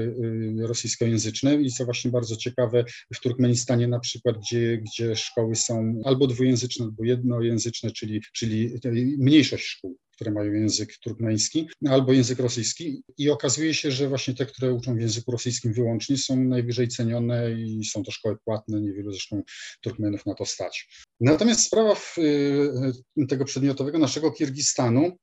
y, 0.62 0.66
rosyjskojęzyczne 0.66 1.54
i 1.54 1.70
co 1.70 1.84
właśnie 1.84 2.10
bardzo 2.10 2.36
ciekawe, 2.36 2.84
w 3.14 3.20
Turkmenistanie 3.20 3.88
na 3.88 4.00
przykład, 4.00 4.36
gdzie, 4.38 4.78
gdzie 4.78 5.16
szkoły 5.16 5.54
są 5.54 6.00
albo 6.04 6.26
dwujęzyczne, 6.26 6.84
albo 6.84 7.04
jednojęzyczne, 7.04 7.90
czyli, 7.90 8.20
czyli 8.32 8.70
mniejszość 9.18 9.64
szkół 9.64 9.98
które 10.22 10.34
mają 10.34 10.52
język 10.52 10.98
turkmeński, 10.98 11.68
albo 11.88 12.12
język 12.12 12.38
rosyjski 12.38 13.02
i 13.18 13.30
okazuje 13.30 13.74
się, 13.74 13.90
że 13.90 14.08
właśnie 14.08 14.34
te, 14.34 14.46
które 14.46 14.72
uczą 14.72 14.96
w 14.96 15.00
języku 15.00 15.32
rosyjskim 15.32 15.72
wyłącznie 15.72 16.18
są 16.18 16.44
najwyżej 16.44 16.88
cenione 16.88 17.52
i 17.52 17.84
są 17.84 18.02
to 18.02 18.10
szkoły 18.10 18.36
płatne, 18.44 18.80
niewielu 18.80 19.12
zresztą 19.12 19.42
Turkmenów 19.80 20.26
na 20.26 20.34
to 20.34 20.46
stać. 20.46 20.88
Natomiast 21.20 21.60
sprawa 21.60 21.94
w, 21.94 22.18
y, 22.18 23.26
tego 23.28 23.44
przedmiotowego 23.44 23.98
naszego 23.98 24.30
Kirgistanu 24.30 25.16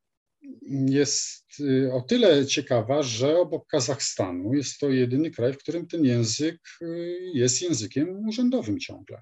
jest 0.72 1.60
y, 1.60 1.94
o 1.94 2.02
tyle 2.02 2.46
ciekawa, 2.46 3.04
że 3.04 3.38
obok 3.38 3.68
Kazachstanu 3.68 4.54
jest 4.54 4.80
to 4.80 4.90
jedyny 4.90 5.32
kraj, 5.32 5.54
w 5.54 5.58
którym 5.58 5.88
ten 5.88 6.06
język 6.06 6.60
y, 6.82 7.18
jest 7.34 7.62
językiem 7.62 8.28
urzędowym 8.28 8.80
ciągle. 8.80 9.22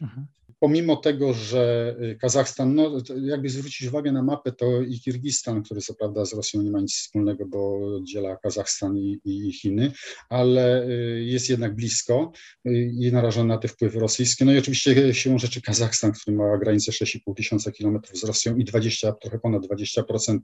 Mhm 0.00 0.26
pomimo 0.60 0.96
tego, 0.96 1.32
że 1.34 1.94
y, 2.02 2.16
Kazachstan, 2.20 2.74
no 2.74 2.90
jakby 3.20 3.48
zwrócić 3.48 3.88
uwagę 3.88 4.12
na 4.12 4.22
mapę, 4.22 4.52
to 4.52 4.82
i 4.82 5.00
Kirgistan, 5.00 5.62
który 5.62 5.80
co 5.80 5.94
prawda 5.94 6.24
z 6.24 6.32
Rosją 6.32 6.62
nie 6.62 6.70
ma 6.70 6.80
nic 6.80 6.94
wspólnego, 6.94 7.46
bo 7.46 7.78
oddziela 7.96 8.36
Kazachstan 8.36 8.98
i, 8.98 9.20
i 9.24 9.52
Chiny, 9.52 9.92
ale 10.28 10.88
y, 10.88 11.24
jest 11.24 11.50
jednak 11.50 11.74
blisko 11.74 12.32
y, 12.66 12.92
i 13.00 13.12
narażony 13.12 13.48
na 13.48 13.58
te 13.58 13.68
wpływy 13.68 14.00
rosyjskie. 14.00 14.44
No 14.44 14.52
i 14.52 14.58
oczywiście 14.58 15.14
siłą 15.14 15.38
rzeczy 15.38 15.62
Kazachstan, 15.62 16.12
który 16.12 16.36
ma 16.36 16.58
granicę 16.58 16.92
6,5 16.92 17.34
tysiąca 17.36 17.72
kilometrów 17.72 18.20
z 18.20 18.24
Rosją 18.24 18.56
i 18.56 18.64
20, 18.64 19.12
trochę 19.12 19.38
ponad 19.38 19.62
20% 19.62 20.38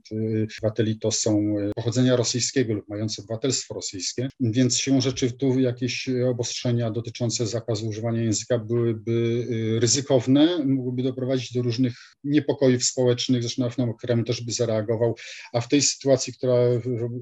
obywateli 0.61 0.99
to 0.99 1.11
są 1.11 1.55
pochodzenia 1.75 2.15
rosyjskiego 2.15 2.73
lub 2.73 2.89
mające 2.89 3.21
obywatelstwo 3.21 3.73
rosyjskie, 3.73 4.29
więc 4.39 4.77
siłą 4.77 5.01
rzeczy 5.01 5.31
tu 5.31 5.59
jakieś 5.59 6.09
obostrzenia 6.29 6.91
dotyczące 6.91 7.47
zakazu 7.47 7.87
używania 7.87 8.21
języka 8.21 8.57
byłyby 8.57 9.47
ryzykowne 9.79 10.04
ryzykowne, 10.05 10.65
mogłyby 10.65 11.03
doprowadzić 11.03 11.53
do 11.53 11.61
różnych 11.61 11.93
niepokojów 12.23 12.83
społecznych, 12.83 13.41
zresztą 13.41 13.69
na 13.77 13.93
Kreml 13.93 14.23
też 14.23 14.41
by 14.41 14.51
zareagował, 14.51 15.15
a 15.53 15.61
w 15.61 15.67
tej 15.67 15.81
sytuacji, 15.81 16.33
która 16.33 16.55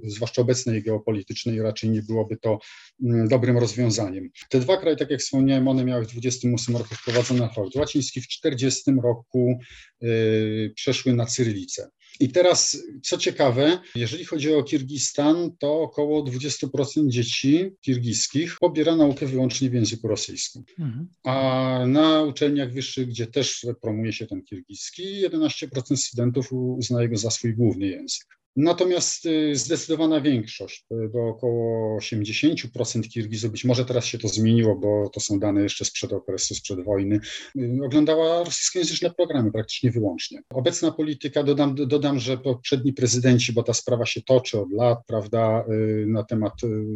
zwłaszcza 0.04 0.42
obecnej 0.42 0.84
geopolitycznej, 0.84 1.62
raczej 1.62 1.90
nie 1.90 2.02
byłoby 2.02 2.38
to 2.38 2.60
mm, 3.04 3.28
dobrym 3.28 3.58
rozwiązaniem. 3.58 4.30
Te 4.50 4.60
dwa 4.60 4.78
kraje, 4.78 4.96
tak 4.96 5.10
jak 5.10 5.20
wspomniałem, 5.20 5.68
one 5.68 5.86
miały 5.86 6.06
w 6.06 6.08
28 6.08 6.78
roku 6.78 6.96
wprowadzony 6.96 7.44
alfabet 7.44 7.76
łaciński, 7.76 8.22
w 8.22 8.28
40 8.28 8.92
roku 9.04 9.60
yy, 10.02 10.72
przeszły 10.76 11.14
na 11.14 11.26
cyrylicę. 11.26 11.90
I 12.20 12.30
teraz, 12.30 12.84
co 13.04 13.18
ciekawe, 13.18 13.80
jeżeli 13.96 14.26
chodzi 14.26 14.54
o 14.54 14.64
Kirgistan, 14.64 15.52
to 15.60 15.82
około 15.82 16.24
20% 16.24 17.08
dzieci 17.08 17.72
kirgiskich 17.82 18.58
pobiera 18.60 18.96
naukę 18.96 19.26
wyłącznie 19.26 19.70
w 19.70 19.74
języku 19.74 20.08
rosyjskim. 20.08 20.64
Mhm. 20.80 21.08
A 21.24 21.86
na 21.88 22.24
uczelniach 22.24 22.74
wyższych, 22.74 23.08
gdzie 23.08 23.28
też 23.28 23.66
promuje 23.82 24.14
się 24.14 24.28
ten 24.28 24.44
kirgiski, 24.44 25.04
11% 25.30 25.98
studentów 25.98 26.54
uznaje 26.54 27.10
go 27.10 27.18
za 27.18 27.32
swój 27.32 27.56
główny 27.56 27.88
język. 27.88 28.28
Natomiast 28.56 29.26
y, 29.26 29.56
zdecydowana 29.56 30.22
większość, 30.22 30.86
do 31.14 31.28
około 31.28 31.98
80% 32.00 33.10
Kirgizów, 33.10 33.52
być 33.52 33.66
może 33.66 33.86
teraz 33.86 34.06
się 34.06 34.18
to 34.18 34.28
zmieniło, 34.28 34.76
bo 34.76 35.10
to 35.10 35.20
są 35.20 35.40
dane 35.40 35.64
jeszcze 35.64 35.86
sprzed 35.86 36.14
okresu, 36.14 36.56
sprzed 36.56 36.84
wojny, 36.84 37.20
y, 37.58 37.80
oglądała 37.86 38.44
rosyjskojęzyczne 38.44 39.12
programy 39.12 39.52
praktycznie 39.52 39.92
wyłącznie. 39.92 40.42
Obecna 40.50 40.92
polityka, 40.92 41.44
dodam, 41.44 41.76
dodam, 41.76 42.20
że 42.20 42.38
poprzedni 42.38 42.94
prezydenci, 42.94 43.54
bo 43.54 43.64
ta 43.64 43.74
sprawa 43.74 44.06
się 44.06 44.22
toczy 44.22 44.60
od 44.60 44.72
lat, 44.72 45.00
prawda, 45.08 45.66
y, 45.72 46.06
na 46.08 46.24
temat 46.24 46.54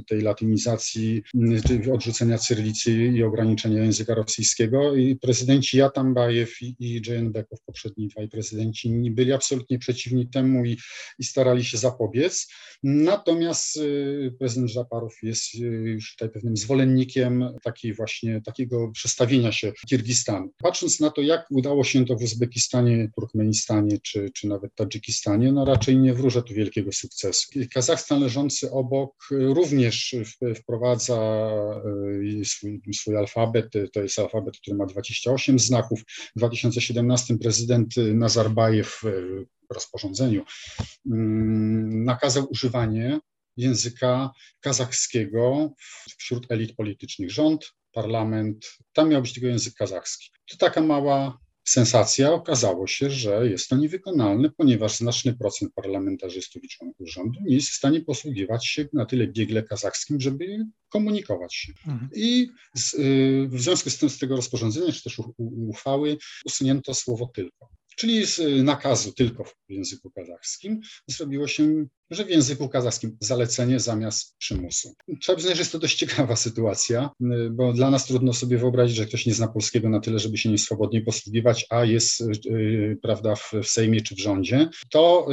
tej 0.08 0.22
latynizacji, 0.22 1.24
odrzucenia 1.94 2.38
cyrylicy 2.38 2.92
i 2.92 3.24
ograniczenia 3.24 3.84
języka 3.84 4.16
rosyjskiego 4.16 4.96
i 4.96 5.16
prezydenci 5.16 5.78
Jatambajew 5.78 6.62
i, 6.62 6.76
i 6.80 7.02
Dżejenbekow, 7.02 7.62
poprzedni 7.66 8.08
dwaj 8.08 8.30
prezydenci, 8.30 9.12
byli 9.12 9.34
absolutnie 9.34 9.80
przeciwni 9.80 10.28
temu 10.28 10.66
i, 10.66 10.78
i 11.20 11.24
starali 11.24 11.47
starali 11.48 11.66
się 11.66 11.78
zapobiec. 11.78 12.48
Natomiast 12.84 13.78
y, 13.78 14.36
prezydent 14.40 14.72
Żaparow 14.72 15.14
jest 15.24 15.56
y, 15.56 15.58
już 15.68 16.12
tutaj 16.12 16.30
pewnym 16.30 16.58
zwolennikiem 16.58 17.46
takiej 17.64 17.94
właśnie, 17.94 18.42
takiego 18.42 18.92
przestawienia 18.92 19.52
się 19.52 19.72
Kirgistanu. 19.90 20.50
Patrząc 20.64 21.00
na 21.00 21.12
to, 21.12 21.22
jak 21.22 21.46
udało 21.52 21.84
się 21.84 22.06
to 22.06 22.16
w 22.16 22.24
Uzbekistanie, 22.24 23.10
Turkmenistanie 23.16 23.98
czy, 24.04 24.30
czy 24.34 24.48
nawet 24.48 24.76
Tadżykistanie, 24.76 25.52
no 25.52 25.66
raczej 25.66 25.98
nie 25.98 26.14
wróżę 26.14 26.44
tu 26.44 26.54
wielkiego 26.54 26.92
sukcesu. 26.92 27.48
Kazachstan 27.74 28.22
leżący 28.22 28.72
obok 28.72 29.14
również 29.32 30.16
wprowadza 30.56 31.50
y, 32.42 32.46
swój, 32.46 32.82
swój 32.94 33.18
alfabet, 33.18 33.74
to 33.94 34.02
jest 34.02 34.20
alfabet, 34.20 34.58
który 34.58 34.78
ma 34.78 34.86
28 34.86 35.60
znaków. 35.60 36.02
W 36.36 36.40
2017 36.40 37.38
prezydent 37.38 37.96
Nazarbajew 37.98 39.02
rozporządzeniu 39.74 40.44
mm, 41.12 42.04
nakazał 42.04 42.48
używanie 42.50 43.20
języka 43.58 44.32
kazachskiego 44.60 45.74
wśród 46.18 46.52
elit 46.52 46.76
politycznych. 46.76 47.32
Rząd, 47.32 47.74
parlament, 47.92 48.78
tam 48.94 49.10
miał 49.10 49.22
być 49.22 49.34
tylko 49.34 49.48
język 49.48 49.74
kazachski. 49.74 50.30
To 50.52 50.58
taka 50.58 50.82
mała 50.82 51.40
sensacja. 51.68 52.34
Okazało 52.34 52.88
się, 52.88 53.10
że 53.10 53.50
jest 53.50 53.70
to 53.70 53.76
niewykonalne, 53.76 54.50
ponieważ 54.58 54.98
znaczny 54.98 55.38
procent 55.38 55.74
parlamentarzystów 55.74 56.64
i 56.64 56.68
członków 56.68 57.10
rządu 57.10 57.40
nie 57.46 57.56
jest 57.56 57.70
w 57.70 57.74
stanie 57.74 58.02
posługiwać 58.02 58.68
się 58.68 58.88
na 58.94 59.06
tyle 59.06 59.28
biegle 59.28 59.64
kazachskim, 59.64 60.22
żeby 60.22 60.66
komunikować 60.90 61.56
się. 61.56 61.74
Mhm. 61.88 62.10
I 62.16 62.50
z, 62.74 62.94
y, 62.94 63.48
w 63.50 63.62
związku 63.62 63.90
z 63.90 63.98
tym 63.98 64.10
z 64.10 64.20
tego 64.20 64.36
rozporządzenia, 64.36 64.92
czy 64.92 65.04
też 65.04 65.22
uchwały, 65.70 66.18
usunięto 66.46 66.94
słowo 66.94 67.32
tylko 67.36 67.70
czyli 67.98 68.26
z 68.26 68.64
nakazu 68.64 69.14
tylko 69.14 69.44
w 69.44 69.56
języku 69.70 70.12
kazachskim, 70.12 70.80
zrobiło 71.08 71.48
się 71.48 71.86
że 72.12 72.26
w 72.26 72.30
języku 72.30 72.70
kazachskim 72.70 73.18
zalecenie 73.20 73.80
zamiast 73.80 74.38
przymusu. 74.38 74.94
Trzeba 75.22 75.36
przyznać, 75.36 75.56
że 75.56 75.62
jest 75.62 75.72
to 75.72 75.80
dość 75.80 75.98
ciekawa 75.98 76.36
sytuacja, 76.48 77.10
y, 77.22 77.50
bo 77.50 77.74
dla 77.74 77.90
nas 77.90 78.06
trudno 78.06 78.34
sobie 78.34 78.58
wyobrazić, 78.58 78.96
że 78.96 79.06
ktoś 79.06 79.26
nie 79.26 79.34
zna 79.34 79.48
polskiego 79.48 79.90
na 79.90 80.00
tyle, 80.00 80.20
żeby 80.20 80.38
się 80.38 80.50
nie 80.50 80.58
swobodnie 80.58 81.02
posługiwać, 81.02 81.66
a 81.70 81.86
jest 81.86 82.24
yy, 82.46 82.98
prawda, 83.02 83.36
w, 83.36 83.52
w 83.64 83.68
Sejmie 83.68 84.02
czy 84.02 84.16
w 84.16 84.20
rządzie. 84.20 84.70
To 84.90 85.28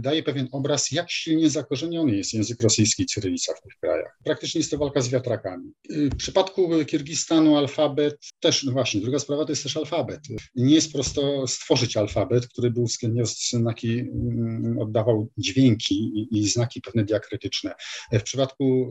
daje 0.00 0.22
pewien 0.22 0.48
obraz, 0.52 0.90
jak 0.90 1.10
silnie 1.10 1.50
zakorzeniony 1.50 2.16
jest 2.16 2.34
język 2.34 2.62
rosyjski 2.62 3.02
i 3.02 3.06
cyrylica 3.06 3.54
w 3.54 3.62
tych 3.62 3.72
krajach. 3.80 4.18
Praktycznie 4.24 4.58
jest 4.58 4.70
to 4.70 4.78
walka 4.78 5.00
z 5.00 5.08
wiatrakami. 5.08 5.72
W 5.90 6.16
przypadku 6.16 6.70
Kirgistanu 6.86 7.56
alfabet 7.56 8.16
też, 8.40 8.64
no 8.64 8.72
właśnie, 8.72 9.00
druga 9.00 9.18
sprawa 9.18 9.44
to 9.44 9.52
jest 9.52 9.62
też 9.62 9.76
alfabet. 9.76 10.20
Nie 10.54 10.74
jest 10.74 10.92
prosto 10.92 11.46
stworzyć 11.46 11.96
alfabet, 11.96 12.46
który 12.46 12.70
by 12.70 12.80
uwzględniał 12.80 13.26
znaki, 13.26 13.98
mm, 13.98 14.78
oddawał 14.80 15.28
dźwięki, 15.38 15.85
i, 15.94 16.38
i 16.38 16.48
znaki 16.48 16.80
pewne 16.80 17.04
diakrytyczne. 17.04 17.74
W 18.12 18.22
przypadku 18.22 18.90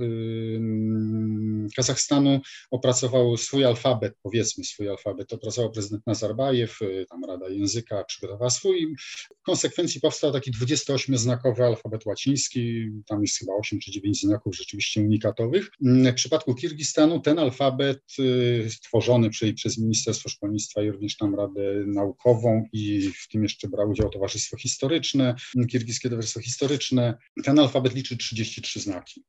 Kazachstanu 1.75 2.39
opracował 2.71 3.37
swój 3.37 3.65
alfabet, 3.65 4.13
powiedzmy 4.23 4.63
swój 4.63 4.89
alfabet, 4.89 5.33
opracował 5.33 5.71
prezydent 5.71 6.07
Nazarbajew, 6.07 6.81
y, 6.81 7.05
tam 7.09 7.25
Rada 7.25 7.49
Języka 7.49 8.03
przygotowała 8.03 8.49
swój. 8.49 8.95
W 9.39 9.41
konsekwencji 9.41 10.01
powstał 10.01 10.31
taki 10.31 10.51
28-znakowy 10.51 11.63
alfabet 11.63 12.05
łaciński, 12.05 12.89
tam 13.07 13.21
jest 13.21 13.39
chyba 13.39 13.53
8 13.53 13.79
czy 13.79 13.91
9 13.91 14.21
znaków 14.21 14.55
rzeczywiście 14.55 15.01
unikatowych. 15.01 15.69
W 15.81 16.13
przypadku 16.13 16.55
Kirgistanu 16.55 17.19
ten 17.19 17.39
alfabet 17.39 18.01
y, 18.19 18.67
stworzony 18.69 19.29
przez, 19.29 19.53
przez 19.53 19.77
Ministerstwo 19.77 20.29
Szkolnictwa 20.29 20.83
i 20.83 20.91
również 20.91 21.17
tam 21.17 21.35
Radę 21.35 21.83
Naukową 21.87 22.67
i 22.73 23.11
w 23.23 23.27
tym 23.27 23.43
jeszcze 23.43 23.67
brał 23.67 23.89
udział 23.89 24.09
Towarzystwo 24.09 24.57
Historyczne, 24.57 25.35
Kirgiskie 25.69 26.09
Towarzystwo 26.09 26.41
Historyczne, 26.41 27.17
ten 27.43 27.59
alfabet 27.59 27.95
liczy 27.95 28.17
33 28.17 28.79
znaki. 28.79 29.23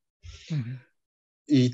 Mhm. 0.50 0.78
I 1.48 1.70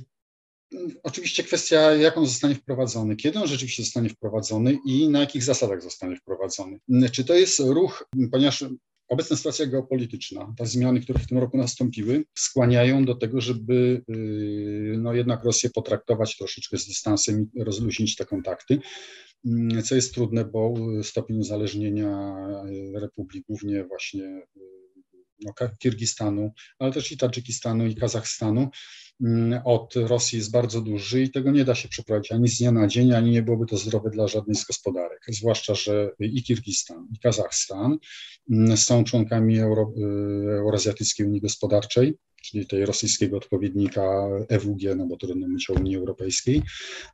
oczywiście 1.02 1.42
kwestia, 1.44 1.94
jak 1.94 2.18
on 2.18 2.26
zostanie 2.26 2.54
wprowadzony, 2.54 3.16
kiedy 3.16 3.38
on 3.38 3.48
rzeczywiście 3.48 3.82
zostanie 3.82 4.08
wprowadzony 4.08 4.78
i 4.86 5.08
na 5.08 5.20
jakich 5.20 5.42
zasadach 5.42 5.82
zostanie 5.82 6.16
wprowadzony. 6.16 6.78
Czy 7.12 7.24
to 7.24 7.34
jest 7.34 7.60
ruch, 7.60 8.08
ponieważ 8.32 8.64
obecna 9.08 9.36
sytuacja 9.36 9.66
geopolityczna, 9.66 10.54
te 10.58 10.66
zmiany, 10.66 11.00
które 11.00 11.18
w 11.18 11.26
tym 11.26 11.38
roku 11.38 11.56
nastąpiły, 11.56 12.24
skłaniają 12.34 13.04
do 13.04 13.14
tego, 13.14 13.40
żeby 13.40 14.02
y, 14.10 14.94
no 14.98 15.14
jednak 15.14 15.44
Rosję 15.44 15.70
potraktować 15.70 16.36
troszeczkę 16.36 16.78
z 16.78 16.86
dystansem 16.86 17.50
i 17.54 17.64
rozluźnić 17.64 18.16
te 18.16 18.24
kontakty. 18.24 18.78
mm, 19.46 19.82
co 19.82 19.94
jest 19.94 20.14
trudne, 20.14 20.44
bo 20.44 20.74
stopień 21.02 21.38
uzależnienia 21.38 22.36
republik, 22.94 23.44
głównie 23.48 23.84
właśnie 23.84 24.42
no, 25.44 25.52
Kirgistanu, 25.78 26.52
ale 26.78 26.92
też 26.92 27.12
i 27.12 27.16
Tadżykistanu 27.16 27.86
i 27.86 27.94
Kazachstanu 27.94 28.68
od 29.64 29.94
Rosji 29.96 30.38
jest 30.38 30.50
bardzo 30.50 30.80
duży 30.80 31.22
i 31.22 31.30
tego 31.30 31.50
nie 31.50 31.64
da 31.64 31.74
się 31.74 31.88
przeprowadzić 31.88 32.32
ani 32.32 32.48
z 32.48 32.58
dnia 32.58 32.72
na 32.72 32.86
dzień, 32.86 33.12
ani 33.12 33.30
nie 33.30 33.42
byłoby 33.42 33.66
to 33.66 33.76
zdrowe 33.76 34.10
dla 34.10 34.28
żadnej 34.28 34.56
z 34.56 34.64
gospodarek. 34.64 35.20
Zwłaszcza, 35.28 35.74
że 35.74 36.10
i 36.20 36.42
Kirgistan, 36.42 37.08
i 37.14 37.18
Kazachstan 37.18 37.98
mm, 38.50 38.76
są 38.76 39.04
członkami 39.04 39.58
Euro, 39.58 39.92
y, 39.96 40.58
Eurazjatyckiej 40.58 41.26
Unii 41.26 41.40
Gospodarczej, 41.40 42.14
czyli 42.42 42.66
tej 42.66 42.86
rosyjskiego 42.86 43.36
odpowiednika 43.36 44.28
EWG, 44.48 44.94
no 44.96 45.06
bo 45.06 45.16
trudno 45.16 45.48
mówić 45.48 45.70
o 45.70 45.72
Unii 45.72 45.96
Europejskiej, 45.96 46.62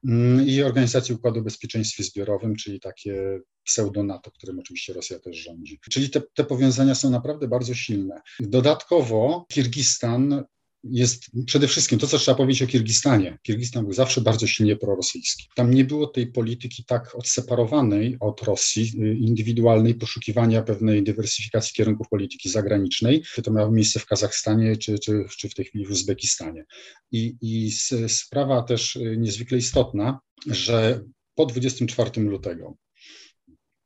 mm, 0.08 0.46
i 0.46 0.62
Organizacji 0.62 1.14
Układu 1.14 1.40
o 1.40 1.42
Bezpieczeństwie 1.42 2.04
Zbiorowym, 2.04 2.56
czyli 2.56 2.80
takie 2.80 3.40
pseudo-NATO, 3.64 4.30
którym 4.30 4.58
oczywiście 4.58 4.92
Rosja 4.92 5.18
też 5.18 5.36
rządzi. 5.36 5.80
Czyli 5.90 6.10
te, 6.10 6.22
te 6.34 6.44
powiązania 6.44 6.94
są 6.94 7.10
naprawdę 7.10 7.48
bardzo 7.48 7.74
silne. 7.74 8.20
Dodatkowo 8.40 9.46
Kirgistan 9.52 10.44
jest 10.84 11.24
przede 11.46 11.68
wszystkim 11.68 11.98
to, 11.98 12.06
co 12.06 12.18
trzeba 12.18 12.36
powiedzieć 12.36 12.62
o 12.62 12.66
Kirgistanie. 12.66 13.38
Kirgistan 13.42 13.84
był 13.84 13.92
zawsze 13.92 14.20
bardzo 14.20 14.46
silnie 14.46 14.76
prorosyjski. 14.76 15.48
Tam 15.54 15.74
nie 15.74 15.84
było 15.84 16.06
tej 16.06 16.26
polityki 16.26 16.84
tak 16.84 17.14
odseparowanej 17.14 18.16
od 18.20 18.42
Rosji, 18.42 18.92
y, 19.02 19.14
indywidualnej, 19.14 19.94
poszukiwania 19.94 20.62
pewnej 20.62 21.02
dywersyfikacji 21.02 21.74
kierunków 21.74 22.08
polityki 22.08 22.48
zagranicznej. 22.48 23.22
To 23.44 23.50
miało 23.50 23.70
miejsce 23.70 24.00
w 24.00 24.06
Kazachstanie 24.06 24.76
czy, 24.76 24.98
czy, 24.98 25.24
czy 25.38 25.48
w 25.48 25.54
tej 25.54 25.64
chwili 25.64 25.86
w 25.86 25.90
Uzbekistanie. 25.90 26.64
I, 27.12 27.36
i 27.40 27.72
sprawa 28.08 28.62
też 28.62 28.96
y, 28.96 29.16
niezwykle 29.18 29.58
istotna, 29.58 30.18
że 30.46 31.04
po 31.34 31.46
24 31.46 32.20
lutego, 32.20 32.76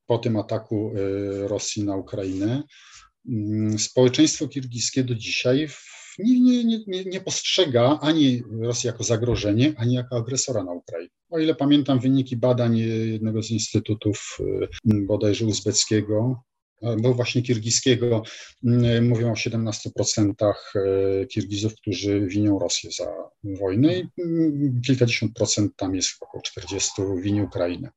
po 0.07 0.19
tym 0.19 0.37
ataku 0.37 0.93
y, 0.97 1.49
Rosji 1.49 1.85
na 1.85 1.97
Ukrainę, 1.97 2.63
mm, 3.29 3.79
społeczeństwo 3.79 4.49
kirgiskie 4.49 5.05
do 5.05 5.15
dzisiaj 5.15 5.69
nie, 6.23 6.65
nie, 6.65 6.79
nie, 6.87 7.05
nie 7.05 7.21
postrzega 7.21 7.99
ani 8.03 8.43
Rosji 8.61 8.87
jako 8.87 9.05
zagrożenie, 9.05 9.75
ani 9.77 9.95
jako 9.95 10.17
agresora 10.17 10.65
na 10.65 10.73
Ukrainie. 10.73 11.11
O 11.31 11.39
ile 11.39 11.55
pamiętam 11.55 12.01
wyniki 12.01 12.37
badań 12.37 12.79
jednego 12.79 13.43
z 13.43 13.51
instytutów 13.51 14.39
y, 14.41 14.69
bodajże 15.07 15.47
uzbeckiego, 15.47 16.43
był 17.01 17.15
właśnie 17.15 17.43
kirgiskiego. 17.43 18.23
Mm, 18.65 19.09
mówią 19.09 19.33
o 19.33 19.35
17% 19.35 20.33
e, 20.43 21.27
Kirgizów, 21.27 21.75
którzy 21.75 22.27
winią 22.27 22.59
Rosję 22.59 22.91
za 22.91 23.07
wojnę 23.45 23.99
i 23.99 24.09
mm, 24.19 24.81
kilkadziesiąt 24.87 25.35
procent 25.35 25.73
tam 25.77 25.95
jest 25.95 26.11
około 26.21 26.43
40 26.43 26.93
wini 27.23 27.43
Ukrainę. 27.43 27.91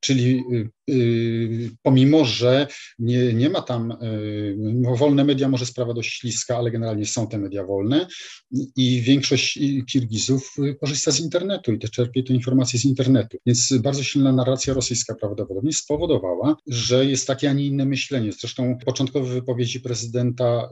Czyli 0.00 0.44
y, 0.52 0.94
y, 0.94 1.70
pomimo, 1.82 2.24
że 2.24 2.66
nie, 2.98 3.34
nie 3.34 3.50
ma 3.50 3.62
tam, 3.62 3.92
y, 3.92 4.96
wolne 4.98 5.24
media 5.24 5.48
może 5.48 5.66
sprawa 5.66 5.94
dość 5.94 6.18
śliska, 6.18 6.56
ale 6.56 6.70
generalnie 6.70 7.06
są 7.06 7.28
te 7.28 7.38
media 7.38 7.64
wolne 7.64 8.06
i 8.76 9.00
większość 9.00 9.58
Kirgizów 9.88 10.54
korzysta 10.80 11.10
z 11.10 11.20
internetu 11.20 11.72
i 11.72 11.78
też 11.78 11.90
czerpie 11.90 12.22
te 12.22 12.34
informacje 12.34 12.78
z 12.78 12.84
internetu. 12.84 13.38
Więc 13.46 13.74
bardzo 13.82 14.02
silna 14.02 14.32
narracja 14.32 14.74
rosyjska 14.74 15.14
prawdopodobnie 15.14 15.72
spowodowała, 15.72 16.56
że 16.66 17.06
jest 17.06 17.26
takie, 17.26 17.50
a 17.50 17.52
nie 17.52 17.66
inne 17.66 17.84
myślenie. 17.84 18.13
Zresztą 18.32 18.78
początkowe 18.86 19.34
wypowiedzi 19.34 19.80
prezydenta 19.80 20.68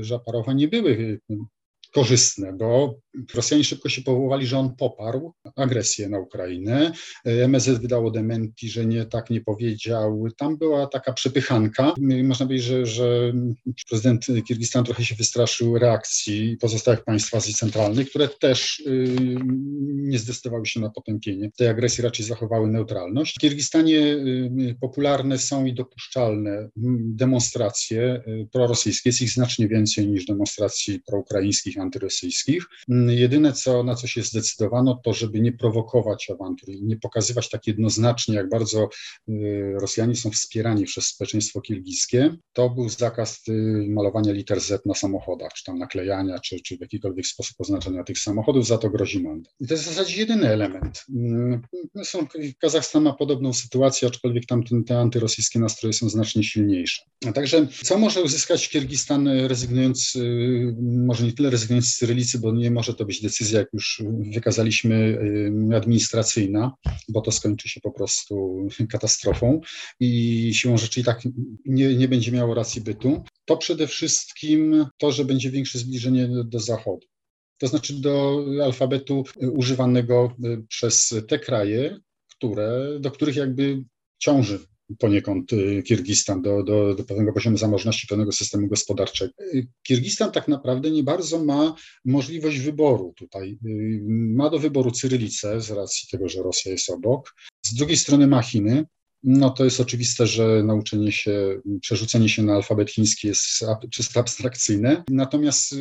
Żaparowa 0.00 0.52
nie 0.52 0.68
były 0.68 1.20
korzystne, 1.96 2.52
bo 2.52 3.00
Rosjanie 3.34 3.64
szybko 3.64 3.88
się 3.88 4.02
powołali, 4.02 4.46
że 4.46 4.58
on 4.58 4.76
poparł 4.76 5.32
agresję 5.56 6.08
na 6.08 6.18
Ukrainę. 6.18 6.92
MSZ 7.24 7.78
wydało 7.78 8.10
dementi, 8.10 8.68
że 8.68 8.86
nie 8.86 9.04
tak 9.04 9.30
nie 9.30 9.40
powiedział. 9.40 10.24
Tam 10.38 10.58
była 10.58 10.86
taka 10.86 11.12
przepychanka. 11.12 11.94
Można 12.24 12.46
powiedzieć, 12.46 12.66
że, 12.66 12.86
że 12.86 13.32
prezydent 13.88 14.26
Kirgistanu 14.48 14.84
trochę 14.84 15.04
się 15.04 15.14
wystraszył 15.14 15.78
reakcji 15.78 16.56
pozostałych 16.60 17.04
państw 17.04 17.34
Azji 17.34 17.54
Centralnej, 17.54 18.06
które 18.06 18.28
też 18.28 18.82
yy, 18.86 19.36
nie 19.86 20.18
zdecydowały 20.18 20.66
się 20.66 20.80
na 20.80 20.90
potępienie 20.90 21.50
tej 21.56 21.68
agresji, 21.68 22.04
raczej 22.04 22.26
zachowały 22.26 22.68
neutralność. 22.68 23.34
W 23.34 23.40
Kirgistanie 23.40 24.16
popularne 24.80 25.38
są 25.38 25.64
i 25.64 25.74
dopuszczalne 25.74 26.68
demonstracje 26.96 28.22
yy, 28.26 28.48
prorosyjskie. 28.52 29.08
Jest 29.08 29.22
ich 29.22 29.30
znacznie 29.30 29.68
więcej 29.68 30.08
niż 30.08 30.26
demonstracji 30.26 31.00
proukraińskich, 31.06 31.78
antyrosyjskich. 31.86 32.64
Jedyne, 33.08 33.52
co, 33.52 33.82
na 33.82 33.94
co 33.94 34.06
się 34.06 34.22
zdecydowano, 34.22 35.00
to 35.04 35.12
żeby 35.12 35.40
nie 35.40 35.52
prowokować 35.52 36.30
awantur 36.30 36.70
i 36.70 36.82
nie 36.82 36.96
pokazywać 36.96 37.50
tak 37.50 37.66
jednoznacznie, 37.66 38.34
jak 38.34 38.48
bardzo 38.48 38.88
y, 39.28 39.74
Rosjanie 39.80 40.16
są 40.16 40.30
wspierani 40.30 40.84
przez 40.84 41.06
społeczeństwo 41.06 41.60
kirgijskie. 41.60 42.36
To 42.52 42.70
był 42.70 42.88
zakaz 42.88 43.48
y, 43.48 43.86
malowania 43.88 44.32
liter 44.32 44.60
Z 44.60 44.86
na 44.86 44.94
samochodach, 44.94 45.52
czy 45.52 45.64
tam 45.64 45.78
naklejania, 45.78 46.38
czy, 46.38 46.60
czy 46.60 46.76
w 46.76 46.80
jakikolwiek 46.80 47.26
sposób 47.26 47.56
oznaczenia 47.58 48.04
tych 48.04 48.18
samochodów, 48.18 48.66
za 48.66 48.78
to 48.78 48.90
grozi 48.90 49.22
mandat. 49.22 49.54
I 49.60 49.66
to 49.66 49.74
jest 49.74 49.84
w 49.84 49.88
zasadzie 49.88 50.16
jedyny 50.16 50.48
element. 50.48 51.04
Y, 51.96 52.04
są, 52.04 52.26
Kazachstan 52.60 53.02
ma 53.02 53.12
podobną 53.12 53.52
sytuację, 53.52 54.08
aczkolwiek 54.08 54.46
tam 54.46 54.62
te 54.86 54.98
antyrosyjskie 54.98 55.58
nastroje 55.58 55.92
są 55.92 56.08
znacznie 56.08 56.42
silniejsze. 56.42 57.02
Także 57.34 57.66
co 57.84 57.98
może 57.98 58.22
uzyskać 58.22 58.68
Kirgistan 58.68 59.28
rezygnując, 59.28 60.12
może 60.82 61.24
nie 61.24 61.32
tyle 61.32 61.50
rezygnując 61.50 61.65
z 61.82 61.96
Cyrylicy, 61.96 62.38
bo 62.38 62.52
nie 62.52 62.70
może 62.70 62.94
to 62.94 63.04
być 63.04 63.22
decyzja, 63.22 63.58
jak 63.58 63.68
już 63.72 64.02
wykazaliśmy, 64.34 64.94
y, 65.72 65.76
administracyjna, 65.76 66.72
bo 67.08 67.20
to 67.20 67.32
skończy 67.32 67.68
się 67.68 67.80
po 67.80 67.90
prostu 67.90 68.66
katastrofą 68.92 69.60
i 70.00 70.50
siłą 70.54 70.78
rzeczy 70.78 71.00
i 71.00 71.04
tak 71.04 71.22
nie, 71.64 71.94
nie 71.94 72.08
będzie 72.08 72.32
miało 72.32 72.54
racji 72.54 72.80
bytu. 72.80 73.24
To 73.44 73.56
przede 73.56 73.86
wszystkim 73.86 74.86
to, 74.98 75.12
że 75.12 75.24
będzie 75.24 75.50
większe 75.50 75.78
zbliżenie 75.78 76.28
do 76.44 76.60
Zachodu. 76.60 77.06
To 77.58 77.66
znaczy 77.66 77.94
do 77.94 78.44
alfabetu 78.64 79.24
używanego 79.52 80.36
y, 80.44 80.64
przez 80.68 81.14
te 81.28 81.38
kraje, 81.38 81.98
które, 82.36 82.98
do 83.00 83.10
których 83.10 83.36
jakby 83.36 83.84
ciąży 84.18 84.58
poniekąd 84.98 85.52
y, 85.52 85.82
Kirgistan 85.82 86.42
do, 86.42 86.62
do, 86.62 86.94
do 86.94 87.04
pewnego 87.04 87.32
poziomu 87.32 87.56
zamożności, 87.56 88.06
pewnego 88.06 88.32
systemu 88.32 88.68
gospodarczego. 88.68 89.32
Y, 89.54 89.68
Kirgistan 89.82 90.32
tak 90.32 90.48
naprawdę 90.48 90.90
nie 90.90 91.02
bardzo 91.02 91.44
ma 91.44 91.74
możliwość 92.04 92.58
wyboru 92.58 93.14
tutaj. 93.16 93.58
Y, 93.66 94.00
ma 94.08 94.50
do 94.50 94.58
wyboru 94.58 94.90
Cyrylicę 94.90 95.60
z 95.60 95.70
racji 95.70 96.08
tego, 96.10 96.28
że 96.28 96.42
Rosja 96.42 96.72
jest 96.72 96.90
obok. 96.90 97.34
Z 97.62 97.74
drugiej 97.74 97.96
strony 97.96 98.26
ma 98.26 98.42
Chiny, 98.42 98.84
no 99.22 99.50
to 99.50 99.64
jest 99.64 99.80
oczywiste, 99.80 100.26
że 100.26 100.62
nauczenie 100.62 101.12
się, 101.12 101.60
przerzucenie 101.80 102.28
się 102.28 102.42
na 102.42 102.54
alfabet 102.54 102.90
chiński 102.90 103.28
jest 103.28 103.44
czysto 103.90 104.20
abstrakcyjne. 104.20 105.04
Natomiast 105.10 105.74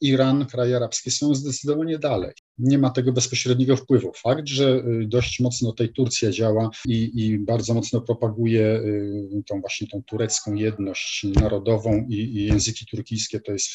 Iran, 0.00 0.46
kraje 0.46 0.76
arabskie 0.76 1.10
są 1.10 1.34
zdecydowanie 1.34 1.98
dalej 1.98 2.32
nie 2.58 2.78
ma 2.78 2.90
tego 2.90 3.12
bezpośredniego 3.12 3.76
wpływu. 3.76 4.12
Fakt, 4.16 4.48
że 4.48 4.82
y, 5.02 5.06
dość 5.06 5.40
mocno 5.40 5.72
tej 5.72 5.92
Turcja 5.92 6.30
działa 6.30 6.70
i, 6.86 7.10
i 7.14 7.38
bardzo 7.38 7.74
mocno 7.74 8.00
propaguje 8.00 8.62
y, 8.62 9.42
tą 9.46 9.60
właśnie 9.60 9.86
tą 9.86 10.02
turecką 10.02 10.54
jedność 10.54 11.26
narodową 11.40 12.06
i, 12.08 12.14
i, 12.14 12.44
języki 12.44 12.86
turkijskie, 12.86 13.40
to 13.40 13.52
jest 13.52 13.68